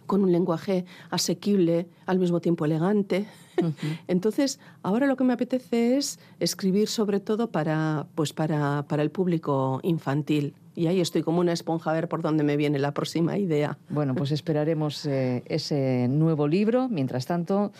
[0.06, 3.26] con un lenguaje asequible, al mismo tiempo elegante.
[4.06, 9.10] Entonces, ahora lo que me apetece es escribir sobre todo para, pues para, para el
[9.10, 10.54] público infantil.
[10.74, 13.78] Y ahí estoy como una esponja a ver por dónde me viene la próxima idea.
[13.88, 16.88] Bueno, pues esperaremos eh, ese nuevo libro.
[16.88, 17.72] Mientras tanto,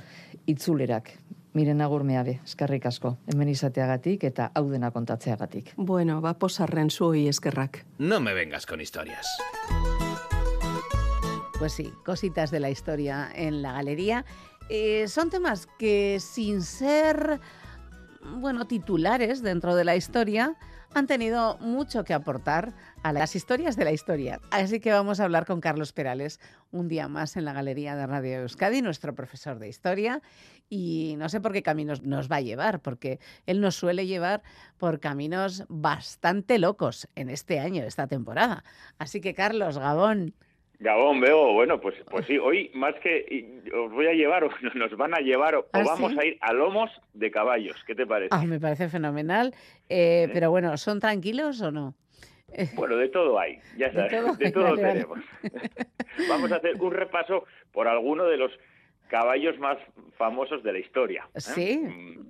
[0.47, 1.19] itzulerak.
[1.53, 3.17] Miren agur meabe, eskerrik asko.
[3.27, 5.73] Hemen izateagatik eta hau dena kontatzeagatik.
[5.77, 7.85] Bueno, va posarren zuei eskerrak.
[7.99, 9.27] No me vengas con historias.
[11.59, 14.25] Pues sí, cositas de la historia en la galería.
[14.69, 17.41] Eh, son temas que sin ser,
[18.39, 20.57] bueno, titulares dentro de la historia,
[20.95, 22.73] han tenido mucho que aportar
[23.03, 24.41] a las historias de la historia.
[24.51, 26.41] Así que vamos a hablar con Carlos Perales
[26.73, 30.21] un día más en la Galería de Radio Euskadi, nuestro profesor de historia,
[30.69, 34.43] y no sé por qué caminos nos va a llevar, porque él nos suele llevar
[34.79, 38.65] por caminos bastante locos en este año, esta temporada.
[38.99, 40.35] Así que Carlos, Gabón.
[40.81, 44.97] Gabón, veo, bueno, pues, pues sí, hoy más que os voy a llevar, o nos
[44.97, 46.19] van a llevar, o, ¿Ah, vamos sí?
[46.19, 47.85] a ir a lomos de caballos.
[47.87, 48.31] ¿Qué te parece?
[48.33, 49.55] Ah, me parece fenomenal.
[49.91, 51.95] Eh, pero bueno, ¿son tranquilos o no?
[52.75, 54.93] Bueno, de todo hay, ya De sabes, todo de todo, vale, vale.
[54.93, 55.19] tenemos.
[56.29, 58.51] vamos a hacer un repaso por alguno de los
[59.11, 59.77] caballos más
[60.17, 61.29] famosos de la historia.
[61.35, 61.41] ¿eh?
[61.41, 61.83] Sí,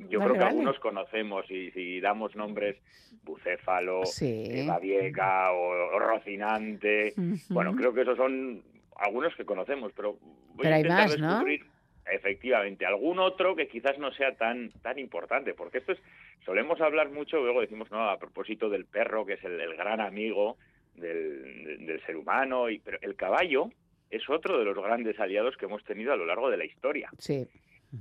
[0.08, 0.44] Yo vale, creo que vale.
[0.50, 2.76] algunos conocemos y si damos nombres,
[3.22, 4.64] Bucéfalo, Sí.
[4.66, 7.12] Babieca o, o Rocinante,
[7.50, 8.62] bueno, creo que esos son
[8.96, 10.14] algunos que conocemos, pero
[10.54, 11.28] voy Pero a hay intentar ¿no?
[11.28, 11.66] descubrir
[12.12, 15.98] efectivamente algún otro que quizás no sea tan tan importante, porque esto es
[16.44, 20.00] solemos hablar mucho, luego decimos no a propósito del perro que es el, el gran
[20.00, 20.56] amigo
[20.96, 23.70] del- del ser humano, y pero el caballo
[24.10, 27.10] es otro de los grandes aliados que hemos tenido a lo largo de la historia.
[27.18, 27.46] Sí.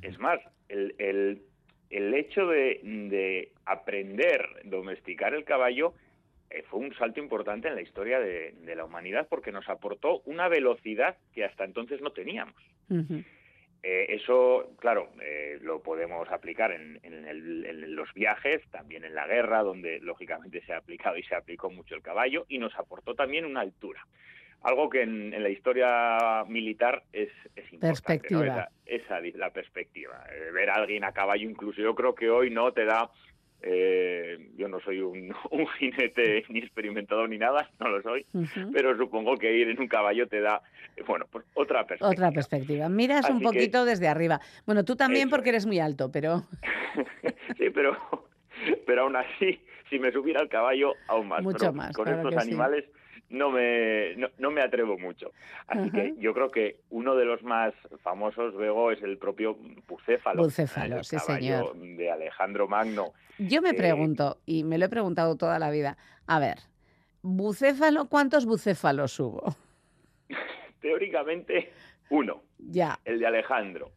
[0.01, 1.41] Es más, el, el,
[1.89, 5.93] el hecho de, de aprender, domesticar el caballo,
[6.49, 10.21] eh, fue un salto importante en la historia de, de la humanidad porque nos aportó
[10.25, 12.55] una velocidad que hasta entonces no teníamos.
[13.81, 19.15] Eh, eso, claro, eh, lo podemos aplicar en, en el- en los viajes, también en
[19.15, 22.75] la guerra, donde lógicamente se ha aplicado y se aplicó mucho el caballo, y nos
[22.77, 24.05] aportó también una altura.
[24.61, 28.27] Algo que en, en la historia militar es, es importante.
[28.29, 28.39] ¿no?
[28.41, 28.69] Perspectiva.
[28.85, 30.23] Esa, esa la perspectiva.
[30.33, 33.09] Eh, ver a alguien a caballo, incluso yo creo que hoy no te da.
[33.61, 38.25] eh, yo no soy un, un jinete ni experimentado ni nada, no lo soy,
[38.73, 40.61] pero supongo que ir en un caballo te da,
[41.07, 42.09] bueno, pues otra perspectiva.
[42.09, 42.89] Otra perspectiva.
[42.89, 44.39] Miras un que- poquito desde arriba.
[44.65, 46.43] Bueno, tú también Eso porque eres muy alto, pero
[47.57, 47.97] sí, pero,
[48.85, 51.41] pero aún así, si me subiera al caballo, aún más.
[51.43, 52.49] Mucho Pero más, Con claro estos sí.
[52.49, 52.85] animales
[53.29, 55.31] no me, no, no me atrevo mucho.
[55.67, 55.91] Así Ajá.
[55.91, 59.55] que yo creo que uno de los más famosos luego es el propio
[59.87, 60.43] Bucéfalo.
[60.43, 63.13] Bucéfalo, el sí, caballo de Alejandro Magno.
[63.37, 66.57] yo me Eh, pregunto, y me lo he preguntado toda la vida, a ver,
[67.21, 69.55] bucéfalo, ¿cuántos bucéfalos hubo?
[70.81, 71.71] Teóricamente,
[72.09, 73.91] uno, Ya, el de Alejandro.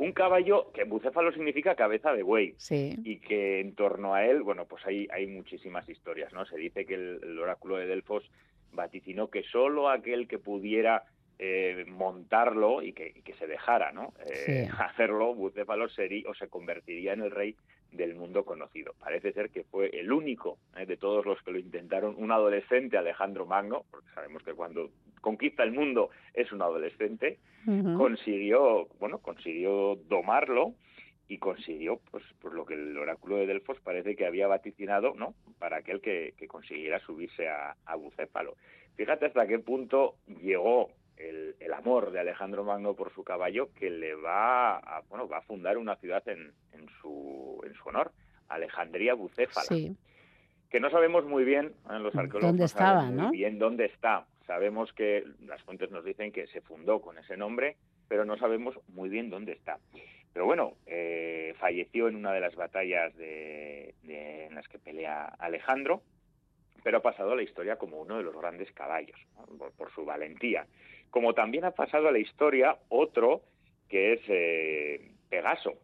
[0.00, 2.54] Un caballo, que bucéfalo significa cabeza de buey.
[2.56, 2.96] sí.
[3.04, 6.46] y que en torno a él, bueno, pues hay, hay muchísimas historias, ¿no?
[6.46, 8.24] Se dice que el, el oráculo de Delfos
[8.72, 11.04] vaticinó que solo aquel que pudiera
[11.38, 14.12] eh, montarlo y que, y que se dejara, ¿no?
[14.26, 14.68] Eh, Sí.
[14.78, 17.56] Hacerlo, Bucéfalo sería o se convertiría en el rey
[17.92, 18.94] del mundo conocido.
[18.98, 22.96] Parece ser que fue el único eh, de todos los que lo intentaron, un adolescente,
[22.96, 27.38] Alejandro Magno, porque sabemos que cuando conquista el mundo es un adolescente,
[27.96, 30.72] consiguió, bueno, consiguió domarlo
[31.28, 35.34] y consiguió, pues, por lo que el oráculo de Delfos parece que había vaticinado, ¿no?
[35.58, 38.56] Para aquel que, que consiguiera subirse a, a Bucéfalo.
[38.96, 40.90] Fíjate hasta qué punto llegó
[41.28, 45.38] el, el amor de Alejandro Magno por su caballo que le va a, bueno, va
[45.38, 48.12] a fundar una ciudad en, en su, en su honor,
[48.48, 49.96] Alejandría Bucéfala Sí,
[50.70, 51.98] que no sabemos muy bien, ¿eh?
[52.00, 53.30] los arqueólogos ¿Dónde estaba, no?
[53.30, 54.26] bien dónde está.
[54.46, 57.76] Sabemos que las fuentes nos dicen que se fundó con ese nombre,
[58.08, 59.78] pero no sabemos muy bien dónde está.
[60.32, 65.24] Pero bueno, eh, falleció en una de las batallas de- de- en las que pelea
[65.38, 66.02] Alejandro,
[66.82, 69.44] pero ha pasado a la historia como uno de los grandes caballos, ¿no?
[69.58, 70.66] por, por su valentía.
[71.10, 73.42] Como también ha pasado a la historia otro
[73.88, 75.74] que es eh, Pegaso,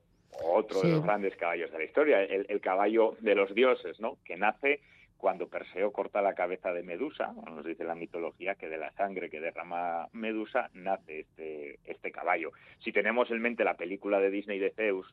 [0.44, 0.86] otro Sí.
[0.88, 4.18] de los grandes caballos de la historia, el, el caballo de los dioses, ¿no?
[4.24, 4.80] que nace
[5.16, 9.30] cuando Perseo corta la cabeza de Medusa, nos dice la mitología que de la sangre
[9.30, 12.52] que derrama Medusa nace este, este caballo.
[12.80, 15.06] Si tenemos en mente la película de Disney de Zeus,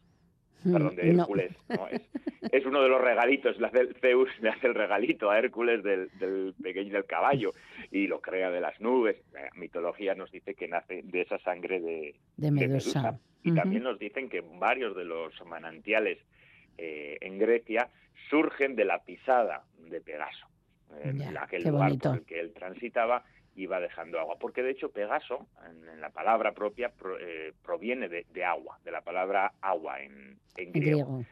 [0.71, 1.21] perdón, de Mm, no.
[1.23, 1.87] Hércules, ¿no?
[1.89, 2.01] es,
[2.51, 5.83] es uno de los regalitos, le hace el Zeus le hace el regalito a Hércules
[5.83, 7.51] del, del pequeño del caballo
[7.91, 9.17] y lo crea de las nubes.
[9.33, 13.19] La mitología nos dice que nace de esa sangre de, de Medusa.
[13.43, 16.17] y también nos dicen que varios de los manantiales
[16.77, 17.89] eh, en Grecia
[18.29, 20.47] surgen de la pisada de Pegaso.
[21.03, 23.23] En Ya, aquel lugar por el que él transitaba
[23.55, 24.37] iba dejando agua.
[24.39, 28.79] Porque de hecho Pegaso, en, en la palabra propia, pro- eh, proviene de, de agua,
[28.83, 30.73] de la palabra agua en, griego.
[30.73, 31.25] griego.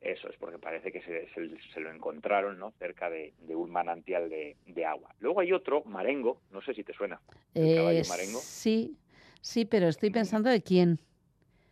[0.00, 2.70] Eso es porque parece que se, se- se lo encontraron ¿no?
[2.78, 5.12] cerca de, de un manantial de, de agua.
[5.18, 7.20] Luego hay otro, Marengo, no sé si te suena,
[7.54, 8.38] el caballo Eh, Marengo.
[8.38, 8.96] sí,
[9.40, 11.00] sí, pero estoy pensando de quién.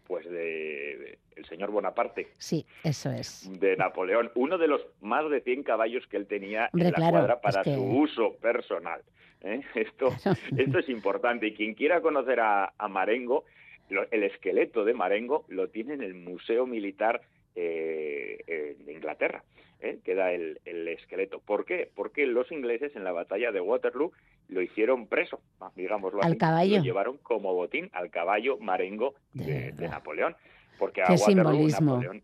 [0.07, 2.29] pues de- el señor Bonaparte.
[2.39, 3.49] Sí, eso es.
[3.61, 6.97] de Napoleón, uno de los más de 100 caballos que él tenía Hombre, en la
[6.97, 9.03] claro, cuadra para es que- su uso personal.
[9.43, 9.61] ¿eh?
[9.75, 10.39] Esto, Claro.
[10.57, 13.45] esto es importante y quien quiera conocer a, a Marengo,
[13.91, 17.21] lo- el esqueleto de Marengo lo tiene en el Museo Militar
[17.55, 19.45] eh, eh, de Inglaterra.
[19.81, 19.99] ¿eh?
[20.05, 21.41] Queda el, el esqueleto.
[21.41, 21.91] ¿Por qué?
[21.95, 24.13] Porque los ingleses en la batalla de Waterloo
[24.49, 25.41] lo hicieron preso,
[25.75, 26.39] digámoslo Al así.
[26.39, 26.79] caballo.
[26.79, 29.91] Lo llevaron como botín al caballo Marengo De de, de verdad.
[29.91, 30.37] Napoleón.
[30.79, 31.93] Porque a Qué Waterloo, simbolismo.
[31.97, 32.23] Napoleón,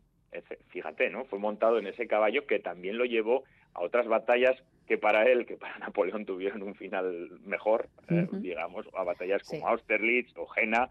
[0.69, 1.25] fíjate, ¿no?
[1.25, 3.45] Fue montado en ese caballo que también lo llevó
[3.75, 8.87] a otras batallas que para él, que para Napoleón tuvieron un final mejor, eh, digamos,
[8.95, 9.73] a batallas como Sí.
[9.73, 10.91] Austerlitz o Jena,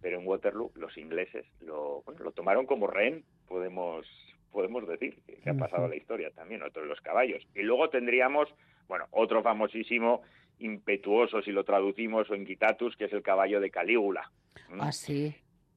[0.00, 4.06] pero en Waterloo los ingleses lo, bueno, lo tomaron como rehén, podemos
[4.50, 7.42] podemos decir, que, que ha pasado la historia también, otro de los caballos.
[7.54, 8.54] Y luego tendríamos,
[8.86, 10.20] bueno, otro famosísimo,
[10.58, 14.30] impetuoso, si lo traducimos, o inquitatus, que es el caballo de Calígula.
[14.78, 15.34] Ah, sí.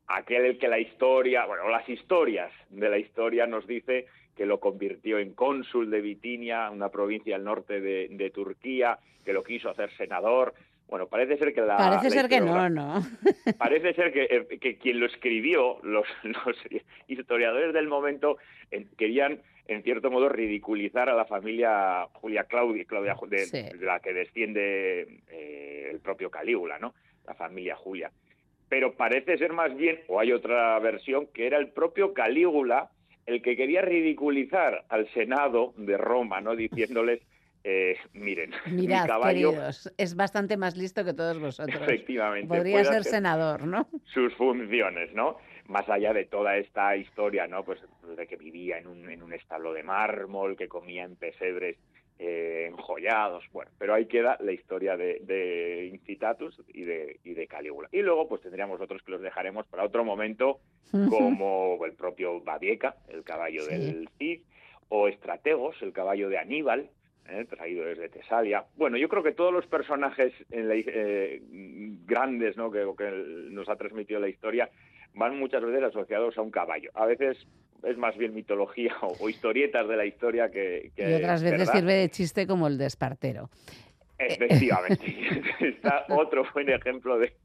[0.08, 5.18] Aquel que la historia, bueno, las historias de la historia nos dice que lo convirtió
[5.20, 9.90] en cónsul de Bitinia, una provincia al norte de, de Turquía, que lo quiso hacer
[9.98, 10.54] senador.
[10.88, 11.78] Bueno, parece ser que la...
[11.78, 13.02] Parece la ser que no, ¿no?
[13.58, 16.58] Parece ser que, eh, que quien lo escribió, los, los
[17.08, 18.38] historiadores del momento,
[18.70, 23.64] eh, querían, en cierto modo, ridiculizar a la familia Julia Claudia, Claudia de, Sí.
[23.64, 26.94] de la que desciende eh, el propio Calígula, ¿no?
[27.26, 28.12] La familia Julia.
[28.70, 32.90] Pero parece ser más bien, o hay otra versión, que era el propio Calígula
[33.26, 36.56] el que quería ridiculizar al Senado de Roma, ¿no?
[36.56, 37.22] Diciéndoles,
[37.64, 41.82] eh, miren, Mirad, mi caballo, queridos, es bastante más listo que todos vosotros.
[41.82, 43.88] efectivamente, Podría ser senador, ¿no?
[44.06, 45.38] sus funciones, ¿no?
[45.68, 47.64] Más allá de toda esta historia, ¿no?
[47.64, 47.80] Pues
[48.16, 51.78] de que vivía en un, en un establo de mármol, que comía en pesebres
[52.20, 57.48] eh, enjollados, bueno, pero ahí queda la historia de, de Incitatus y de, y de
[57.48, 57.90] Calígula.
[57.92, 60.60] Y luego pues tendríamos otros que los dejaremos para otro momento,
[61.10, 63.72] como el propio Babieca, el caballo Sí.
[63.72, 64.42] del Cid,
[64.90, 66.90] o Estrategos, el caballo de Aníbal,
[67.28, 67.46] ¿eh?
[67.50, 68.66] traído desde Tesalia.
[68.78, 71.42] Bueno, yo creo que todos los personajes en la- eh,
[72.06, 72.72] grandes ¿no?
[72.72, 73.12] que, que
[73.50, 74.70] nos ha transmitido la historia
[75.16, 76.92] van muchas veces asociados a un caballo.
[76.94, 77.38] A veces
[77.84, 80.92] es más bien mitología o, o historietas de la historia que...
[80.96, 81.74] que Y otras veces ¿verdad?
[81.74, 83.50] sirve de chiste como el de Espartero.
[84.18, 85.04] Efectivamente.
[85.60, 87.36] Está otro buen ejemplo de,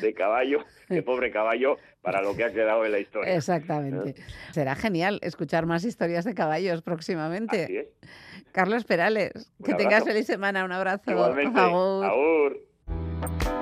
[0.00, 3.34] de caballo, de pobre caballo, para lo que ha quedado en la historia.
[3.34, 4.14] Exactamente.
[4.52, 7.64] Será genial escuchar más historias de caballos próximamente.
[7.64, 7.88] Así es.
[8.52, 10.64] Carlos Perales, Un que tengas feliz semana.
[10.64, 11.10] Un abrazo.
[11.10, 11.60] Igualmente.
[11.60, 12.04] Agur.
[12.04, 13.57] Agur.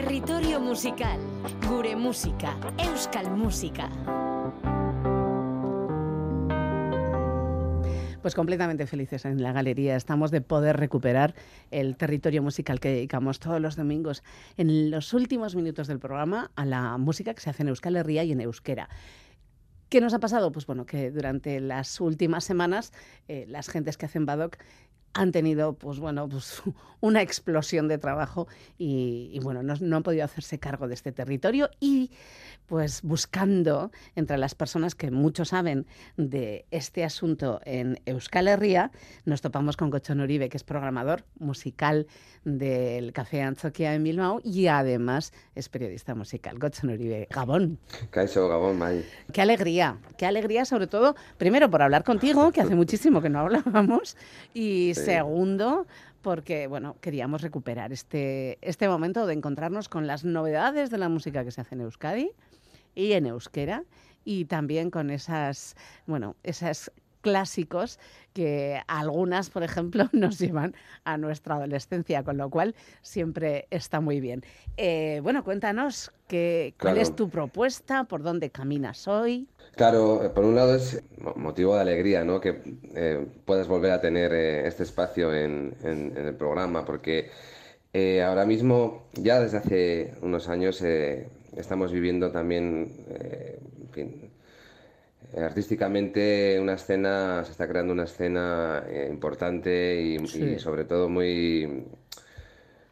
[0.00, 1.20] Territorio musical.
[1.68, 2.56] Gure música.
[2.78, 3.90] Euskal música.
[8.22, 9.96] Pues completamente felices en la galería.
[9.96, 11.34] Estamos de poder recuperar
[11.70, 14.22] el territorio musical que dedicamos todos los domingos
[14.56, 18.24] en los últimos minutos del programa a la música que se hace en Euskal Herria
[18.24, 18.88] y en euskera.
[19.90, 20.50] ¿Qué nos ha pasado?
[20.50, 22.94] Pues bueno, que durante las últimas semanas
[23.28, 24.56] eh, las gentes que hacen Badoc
[25.14, 26.62] han tenido pues bueno pues
[27.00, 28.46] una explosión de trabajo
[28.78, 32.10] y, y bueno no, no han podido hacerse cargo de este territorio y
[32.66, 35.86] pues buscando entre las personas que mucho saben
[36.16, 38.92] de este asunto en Euskal Herria
[39.24, 42.06] nos topamos con Gochon Uribe que es programador musical
[42.44, 47.78] del Café Antzoquia en Bilbao y además es periodista musical Gochon Uribe Gabón
[48.10, 49.04] Caixo, Gabón, May.
[49.32, 53.40] Qué alegría, qué alegría sobre todo, primero por hablar contigo, que hace muchísimo que no
[53.40, 54.16] hablábamos,
[54.54, 54.92] y.
[55.04, 55.86] segundo
[56.22, 61.44] porque, bueno, queríamos recuperar este, este momento de encontrarnos con las novedades de la música
[61.44, 62.30] que se hace en Euskadi
[62.94, 63.84] y en euskera,
[64.24, 65.76] y también con esas,
[66.06, 66.90] bueno, esas
[67.22, 67.98] clásicos
[68.32, 70.74] que algunas, por ejemplo, nos llevan
[71.04, 74.42] a nuestra adolescencia, con lo cual siempre está muy bien.
[74.76, 77.00] Eh, bueno, cuéntanos qué, cuál Claro.
[77.08, 79.48] es tu propuesta, por dónde caminas hoy.
[79.76, 82.40] Claro, por un lado es mo- motivo de alegría, ¿no?
[82.40, 82.62] Que
[82.94, 87.30] eh, puedas volver a tener eh, este espacio en, en- en el programa, porque
[87.92, 94.30] eh, ahora mismo, ya desde hace unos años, eh, estamos viviendo también, en fin,
[95.36, 101.84] artísticamente una escena, se está creando una escena importante y, sobre todo muy,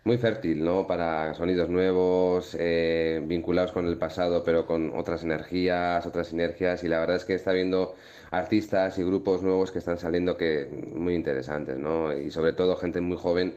[0.08, 0.86] muy fértil, ¿no?
[0.86, 6.82] Para sonidos nuevos, eh, vinculados con el pasado, pero con otras energías, otras sinergias.
[6.82, 7.94] Y la verdad es que está habiendo
[8.30, 12.16] artistas y grupos nuevos que están saliendo que muy interesantes, ¿no?
[12.16, 13.56] Y sobre todo gente muy joven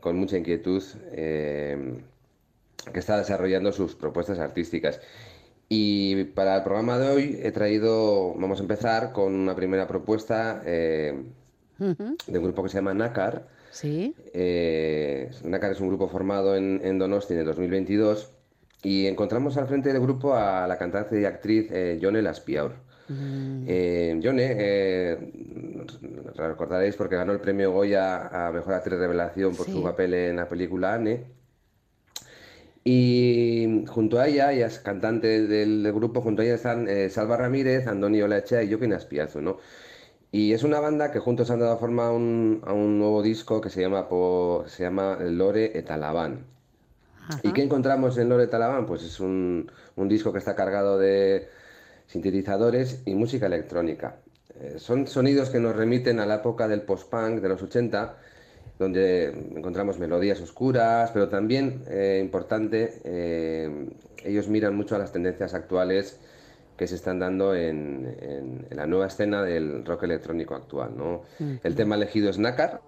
[0.00, 2.00] con mucha inquietud eh,
[2.92, 5.00] que está desarrollando sus propuestas artísticas.
[5.68, 10.62] Y para el programa de hoy he traído, vamos a empezar con una primera propuesta
[10.64, 11.24] eh,
[11.78, 13.61] de un grupo que se llama Nácar.
[13.72, 18.30] Sí, Eh, Nácar es un grupo formado en, en Donosti en el 2022
[18.82, 22.72] y encontramos al frente del grupo a la cantante y actriz eh, Yone Laspiaur.
[23.08, 25.16] Mm, Eh, Yone, eh,
[26.36, 29.72] recordaréis porque ganó el premio Goya a Mejor Actriz Revelación por Sí.
[29.72, 31.24] su papel en la película Anne.
[32.84, 37.08] Y junto a ella, ella es cantante del, del grupo, junto a ella están eh,
[37.10, 39.58] Salva Ramírez, Andoni Olaechea y Joaquín Aspiazu, ¿no?
[40.32, 43.60] Y es una banda que juntos han dado forma a un, a un nuevo disco
[43.60, 46.46] que se llama, po- se llama Lore Etalabán.
[47.42, 48.86] ¿Y qué encontramos en Lore Talabán?
[48.86, 51.48] Pues es un, un disco que está cargado de
[52.06, 54.16] sintetizadores y música electrónica.
[54.60, 58.18] Eh, son sonidos que nos remiten a la época del post-punk de los 80,
[58.78, 63.88] donde encontramos melodías oscuras, pero también, eh, importante, eh,
[64.24, 66.20] ellos miran mucho a las tendencias actuales
[66.82, 70.90] que se están dando en, en- en la nueva escena del rock electrónico actual.
[70.96, 71.22] ¿no?
[71.62, 72.80] El tema elegido es Nácar,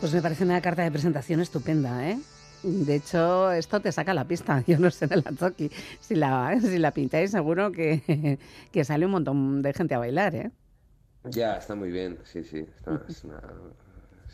[0.00, 2.18] Pues me parece una carta de presentación estupenda, ¿eh?
[2.62, 4.62] De hecho, esto te saca la pista.
[4.66, 5.70] Yo no sé en el Atzoki.
[6.00, 8.38] Si la, si la pintáis, seguro que,
[8.72, 10.50] que sale un montón de gente a bailar, ¿eh?
[11.24, 12.58] Ya, está muy bien, sí, sí.
[12.76, 13.42] está- es una-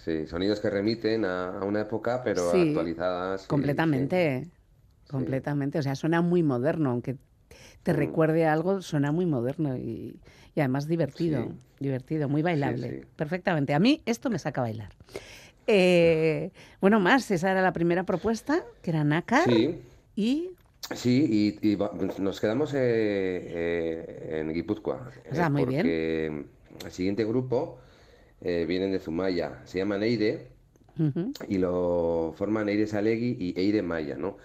[0.04, 3.44] sí, sonidos que remiten a, una época, pero Sí, actualizadas.
[3.44, 4.48] y- Completamente.
[5.10, 5.78] Completamente.
[5.80, 7.16] O sea, suena muy moderno, aunque
[7.82, 7.96] te Mm.
[7.96, 10.20] recuerde a algo, suena muy moderno y,
[10.54, 11.52] y además divertido.
[11.80, 13.04] Divertido, muy bailable.
[13.16, 13.74] Perfectamente.
[13.74, 14.92] A mí esto me saca a bailar.
[15.66, 19.48] Eh, bueno, más, esa era la primera propuesta, que era Nácar.
[19.48, 19.82] Sí,
[20.14, 20.56] Y
[20.94, 21.76] sí, y,
[22.22, 25.10] nos quedamos eh, eh, en Guipúzcoa.
[25.30, 25.96] O sea, eh, muy bien.
[26.84, 27.78] el siguiente grupo
[28.40, 29.62] vienen de Zumaya.
[29.66, 30.48] Se llaman Eire
[30.98, 34.38] ujú, y lo forman Eire Salegui y Eire Maya, ¿no?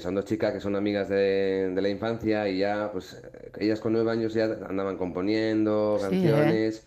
[0.00, 3.22] Son dos chicas que son amigas de, de la infancia y ya, pues,
[3.58, 6.86] ellas con nueve años ya andaban componiendo Sí, canciones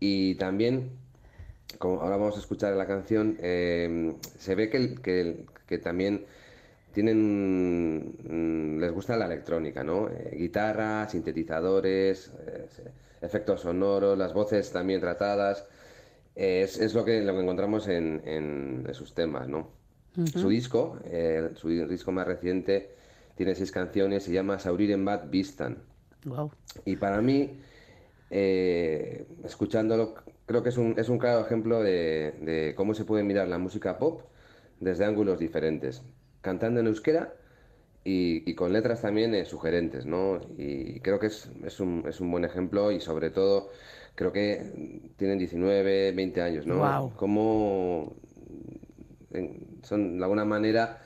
[0.00, 0.90] y también,
[1.78, 4.94] como ahora vamos a escuchar la canción, eh, se ve que,
[5.66, 6.24] que, también
[6.92, 10.08] tienen, les gusta la electrónica, ¿no?
[10.08, 12.66] Eh, guitarra, sintetizadores, eh,
[13.22, 15.66] efectos sonoros, las voces también tratadas.
[16.36, 19.68] Eh, es, es lo que, lo que encontramos en, en- en sus temas, ¿no?
[20.26, 20.98] Su disco,
[21.54, 22.90] su disco más reciente,
[23.34, 25.78] tiene seis canciones, se llama Sauriren Bat Bistan.
[26.24, 26.50] Guau.
[26.84, 27.58] Y para mí,
[28.32, 30.14] eh, escuchándolo,
[30.46, 33.58] creo que es un, es un claro ejemplo de, de cómo se puede mirar la
[33.58, 34.22] música pop
[34.80, 36.02] desde ángulos diferentes.
[36.42, 37.34] Cantando en euskera
[38.04, 40.40] y, y con letras también eh, sugerentes, ¿no?
[40.58, 43.70] Y creo que es, es un, es un buen ejemplo y sobre todo
[44.16, 47.04] creo que tienen 19, 20 años, ¿no?
[47.16, 48.16] Cómo
[49.30, 51.00] en- son de alguna manera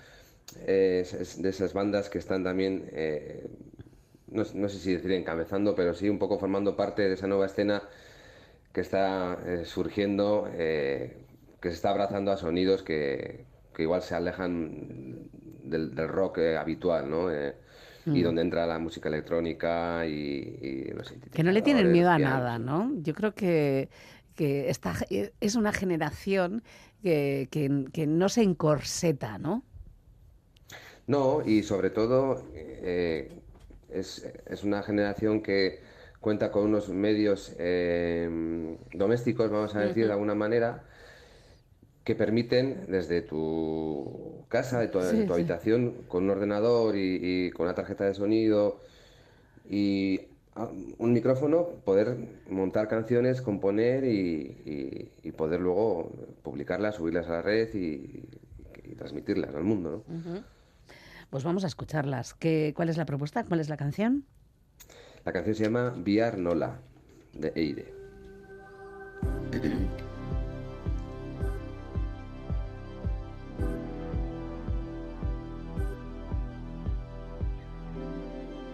[0.66, 3.48] eh, es- es de esas bandas que están también, eh,
[4.28, 7.46] no, no sé si decir encabezando, pero sí un poco formando parte de esa nueva
[7.46, 7.82] escena
[8.72, 11.26] que está eh, surgiendo, eh,
[11.60, 15.28] que se está abrazando a sonidos que, que igual se alejan
[15.64, 17.28] del, del rock eh, habitual, ¿no?
[18.12, 18.22] Y Mm.
[18.22, 22.58] donde entra la música electrónica y, y los Que no le tienen miedo a nada,
[22.58, 22.92] ¿no?
[23.02, 23.90] Yo creo que,
[24.34, 24.94] que esta,
[25.40, 26.62] es una generación
[27.02, 29.62] que, que- que no se encorseta, ¿no?
[31.06, 33.30] No, y sobre todo eh,
[33.96, 35.80] es, es una generación que
[36.20, 40.82] cuenta con unos medios eh, domésticos, vamos a decir de alguna manera,
[42.04, 45.32] que permiten desde tu casa, de tu, Sí, tu sí.
[45.32, 48.80] habitación, con un ordenador y, y con una tarjeta de sonido
[49.68, 50.20] y
[50.98, 52.16] un micrófono, poder
[52.48, 56.10] montar canciones, componer y, y- y poder luego
[56.42, 58.24] publicarlas, subirlas a la red y,
[58.96, 60.02] transmitirlas al mundo, ¿no?
[61.36, 62.32] Pues vamos a escucharlas.
[62.32, 63.44] ¿Qué, ¿Cuál es la propuesta?
[63.44, 64.24] ¿Cuál es la canción?
[65.22, 66.80] La canción se llama Viar Nola,
[67.34, 67.92] de Eire.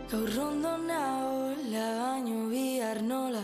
[0.08, 3.42] Gaur ondo nahola baino bihar nola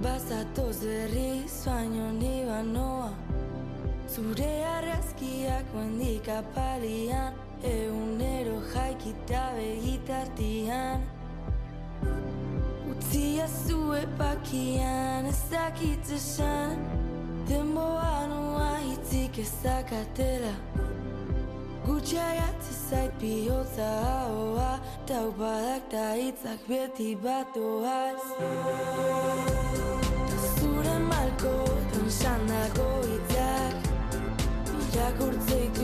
[0.00, 3.12] Bazatoz berriz baino ni banoa
[4.06, 11.02] Zure arrazkiak mendik apalian Egunero jaikita begitartian.
[12.90, 16.78] Utzia zue pakian ez dakit esan.
[17.48, 20.52] Denboa nua hitzik ezak atera
[21.86, 24.78] Gutxaiatzi zait bihotza ahoa
[25.08, 28.20] Tau badak ta hitzak beti bat doaz.
[30.58, 31.54] Zure malko,
[31.92, 33.74] tansan dago hitzak
[34.76, 35.78] Irakurtzeik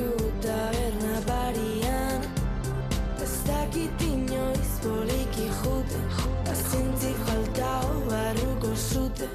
[3.75, 6.01] Dakit inoiz poliki jute
[6.47, 9.27] Pazientzi faltao barruko zute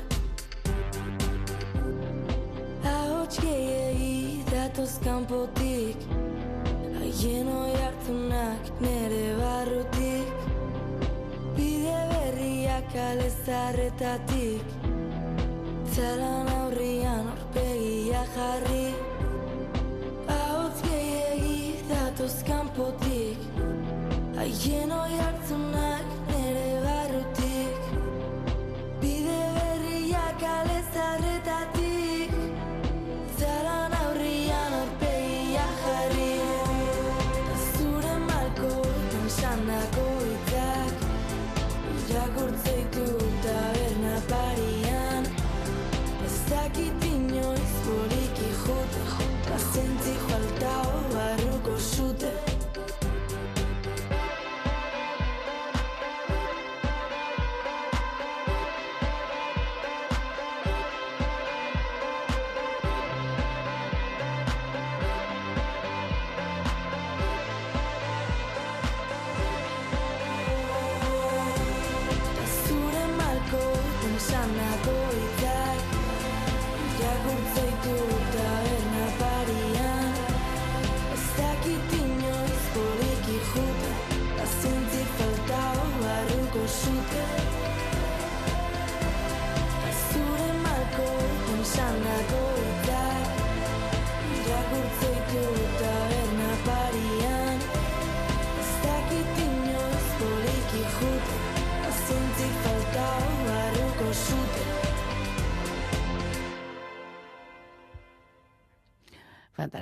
[2.91, 6.07] Ahots gehiagi datoz kanpotik
[7.01, 10.47] Haien oi hartunak nere barrutik.
[11.59, 14.63] Bide berriak alezarretatik
[15.97, 18.87] Zalan aurrian orpegia jarri.
[20.39, 21.61] Ahots gehiagi
[21.91, 23.08] datoz kanpotik
[24.45, 25.98] Yeni o yaktım tonight.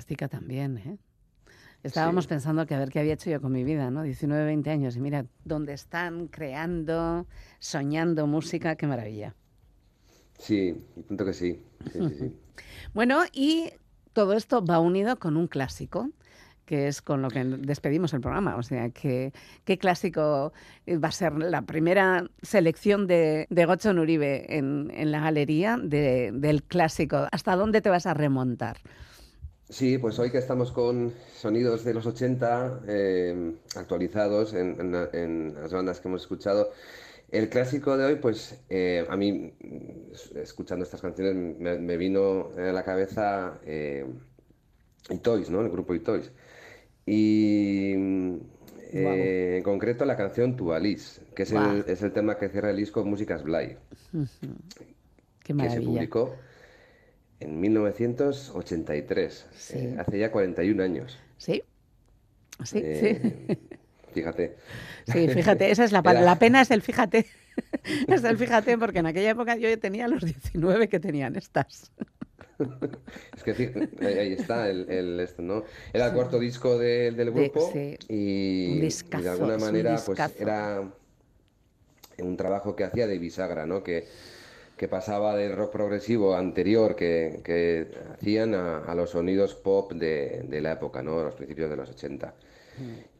[0.08, 0.98] Fantástica también, ¿eh?
[1.84, 4.04] Estábamos pensando que a ver qué había hecho yo con mi vida, ¿no?
[4.04, 4.96] 19, 20 años.
[4.96, 7.28] Y mira, dónde están creando,
[7.60, 9.36] soñando música, qué maravilla.
[10.40, 10.74] Sí,
[11.08, 11.60] punto que sí.
[11.92, 12.34] sí, sí, sí.
[12.94, 13.70] Bueno, y
[14.14, 16.10] todo esto va unido con un clásico,
[16.66, 18.56] que es con lo que despedimos el programa.
[18.56, 19.34] O sea, que,
[19.66, 20.54] ¿qué clásico
[20.88, 26.32] va a ser la primera selección de, de Gocho Nuribe en, en la galería de-
[26.34, 27.28] del clásico?
[27.32, 28.78] ¿Hasta dónde te vas a remontar?
[29.70, 35.10] Sí, pues hoy que estamos con sonidos de los 80 eh, actualizados en, en la-
[35.12, 36.70] en las bandas que hemos escuchado,
[37.32, 42.52] el clásico de hoy, pues eh, a mí, mm, escuchando estas canciones, me, me vino
[42.58, 44.06] a la cabeza eh,
[45.10, 45.62] Itois, ¿no?
[45.62, 46.32] El grupo Itois.
[47.06, 48.36] Y mm,
[48.94, 52.78] eh, en concreto la canción Tualis, que es el, es el tema que cierra el
[52.78, 53.78] disco Músicas Blay,
[55.44, 56.47] Qué que se publicó
[57.40, 59.78] en 1983, Sí.
[59.78, 61.18] eh, hace ya 41 años.
[61.38, 61.62] Sí,
[62.64, 63.58] sí, Eh,
[64.14, 64.56] Fíjate.
[65.06, 65.14] sí.
[65.14, 67.26] Sí, fíjate, esa es la, Era- la pena es el fíjate.
[68.08, 71.92] es el fíjate porque en aquella época yo tenía los 19 que tenían estas.
[73.36, 73.52] es que
[74.02, 75.64] ahí, está el, el esto, ¿no?
[75.94, 77.96] Era el cuarto disco de- del De- grupo sí.
[78.08, 80.34] y, y de discazo, alguna manera pues discazo.
[80.40, 80.82] era
[82.20, 83.84] un trabajo que hacía de bisagra, ¿no?
[83.84, 84.08] Que,
[84.78, 90.44] que pasaba del rock progresivo anterior que, que hacían a, a los sonidos pop de,
[90.48, 91.20] de la época, ¿no?
[91.20, 92.36] A los principios de los 80.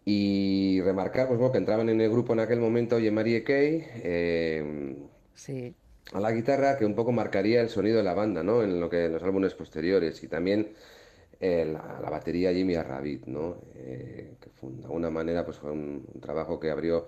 [0.06, 3.86] Y remarcar, pues bueno, que entraban en el grupo en aquel momento Oye Marie Kay,
[4.04, 4.96] eh,
[5.34, 5.76] Sí.
[6.14, 8.64] a la guitarra que un poco marcaría el sonido de la banda, ¿no?
[8.64, 10.74] En lo que en los álbumes posteriores y también
[11.40, 13.58] eh, la, la batería Jimmy Arrabit, ¿no?
[13.76, 17.08] Eh, que fue, de alguna manera pues fue un, un trabajo que abrió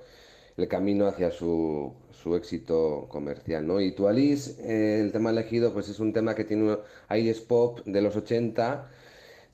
[0.60, 3.80] el camino hacia su, su éxito comercial, ¿no?
[3.82, 6.78] Y Tu Alice, eh, el tema elegido, pues es un tema que tiene
[7.08, 8.90] aires pop de los 80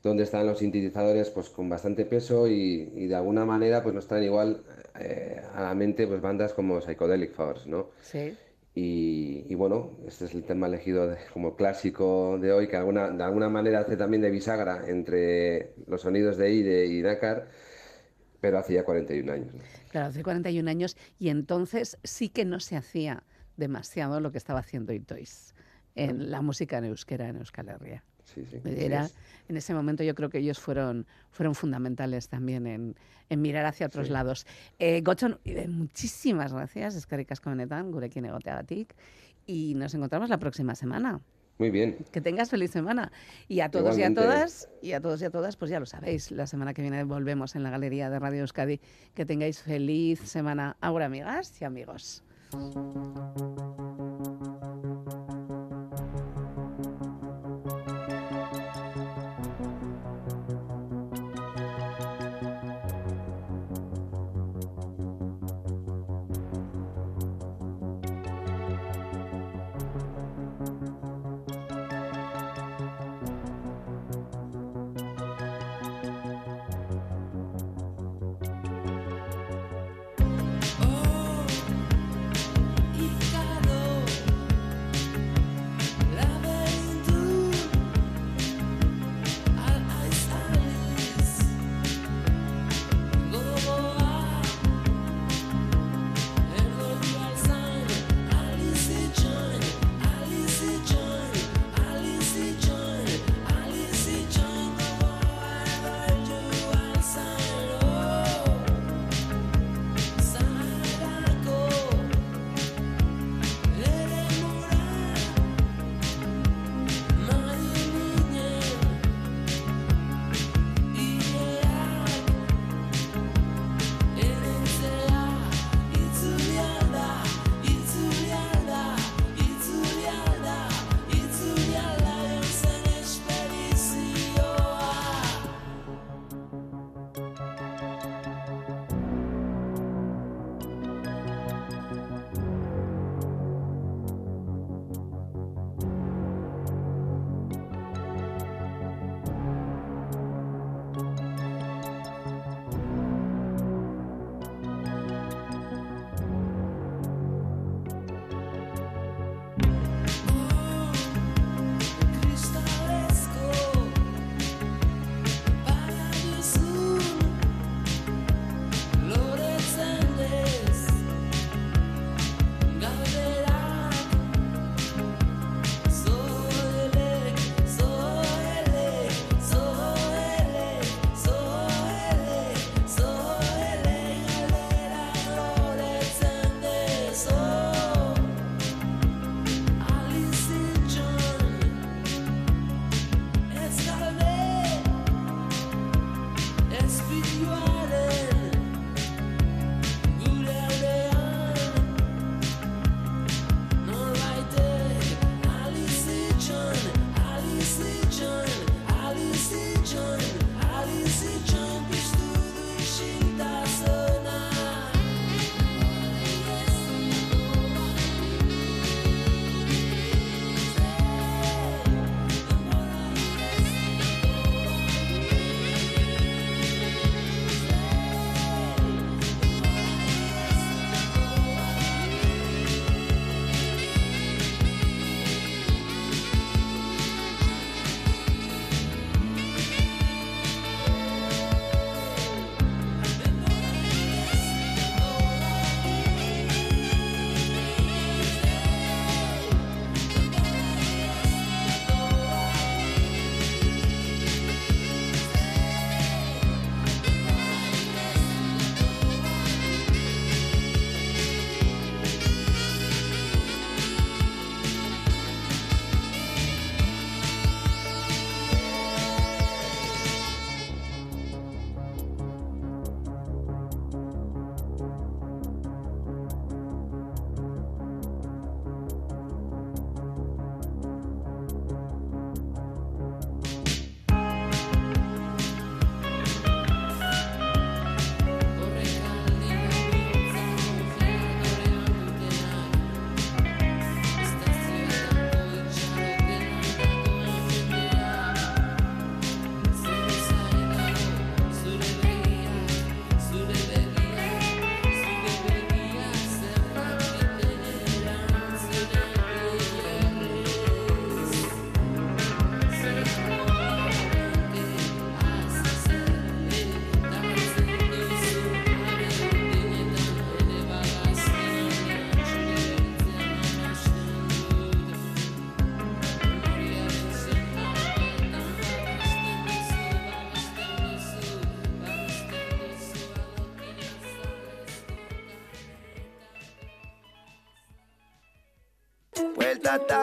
[0.03, 4.07] donde están los sintetizadores pues con bastante peso y, y de alguna manera pues nos
[4.07, 4.63] traen igual
[4.99, 7.89] eh, a la mente pues bandas como Psychedelic Force, ¿no?
[8.01, 8.37] Sí.
[8.77, 13.09] Y, y bueno, este es el tema elegido de- como clásico de hoy, que alguna,
[13.09, 17.47] de alguna manera hace también de bisagra entre los sonidos de Ide y Dakar,
[18.41, 19.53] pero hace ya 41 años.
[19.53, 19.61] ¿no?
[19.89, 23.23] Claro, hace 41 años y entonces sí que no se hacía
[23.57, 25.53] demasiado lo que estaba haciendo Itois
[25.95, 28.03] en la música en euskera en Euskal Herria.
[28.25, 28.59] Sí, sí.
[28.65, 29.07] Era,
[29.47, 32.95] en ese momento yo creo que ellos fueron, fueron fundamentales también en,
[33.29, 34.13] en mirar hacia otros Sí.
[34.13, 34.45] lados.
[34.79, 38.93] Eh, Gotxon, eh, muchísimas gracias, eskerrik asko benetan, gurekin egoteagatik,
[39.45, 41.21] y nos encontramos la próxima semana.
[41.57, 41.97] Muy bien.
[42.11, 43.11] Que tengas feliz semana.
[43.47, 44.21] Y a todos Igualmente.
[44.21, 46.73] y a todas, y a todos y a todas, pues ya lo sabéis, la semana
[46.73, 48.79] que viene volvemos en la Galería de Radio Euskadi.
[49.13, 50.75] Que tengáis feliz semana.
[50.81, 52.23] Ahora, amigas y amigos.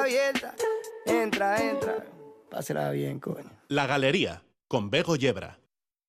[0.03, 0.55] Abierta.
[1.07, 2.05] Entra, entra,
[2.51, 3.51] pásela bien, coño.
[3.69, 5.52] La Galería, con Bego Yebra.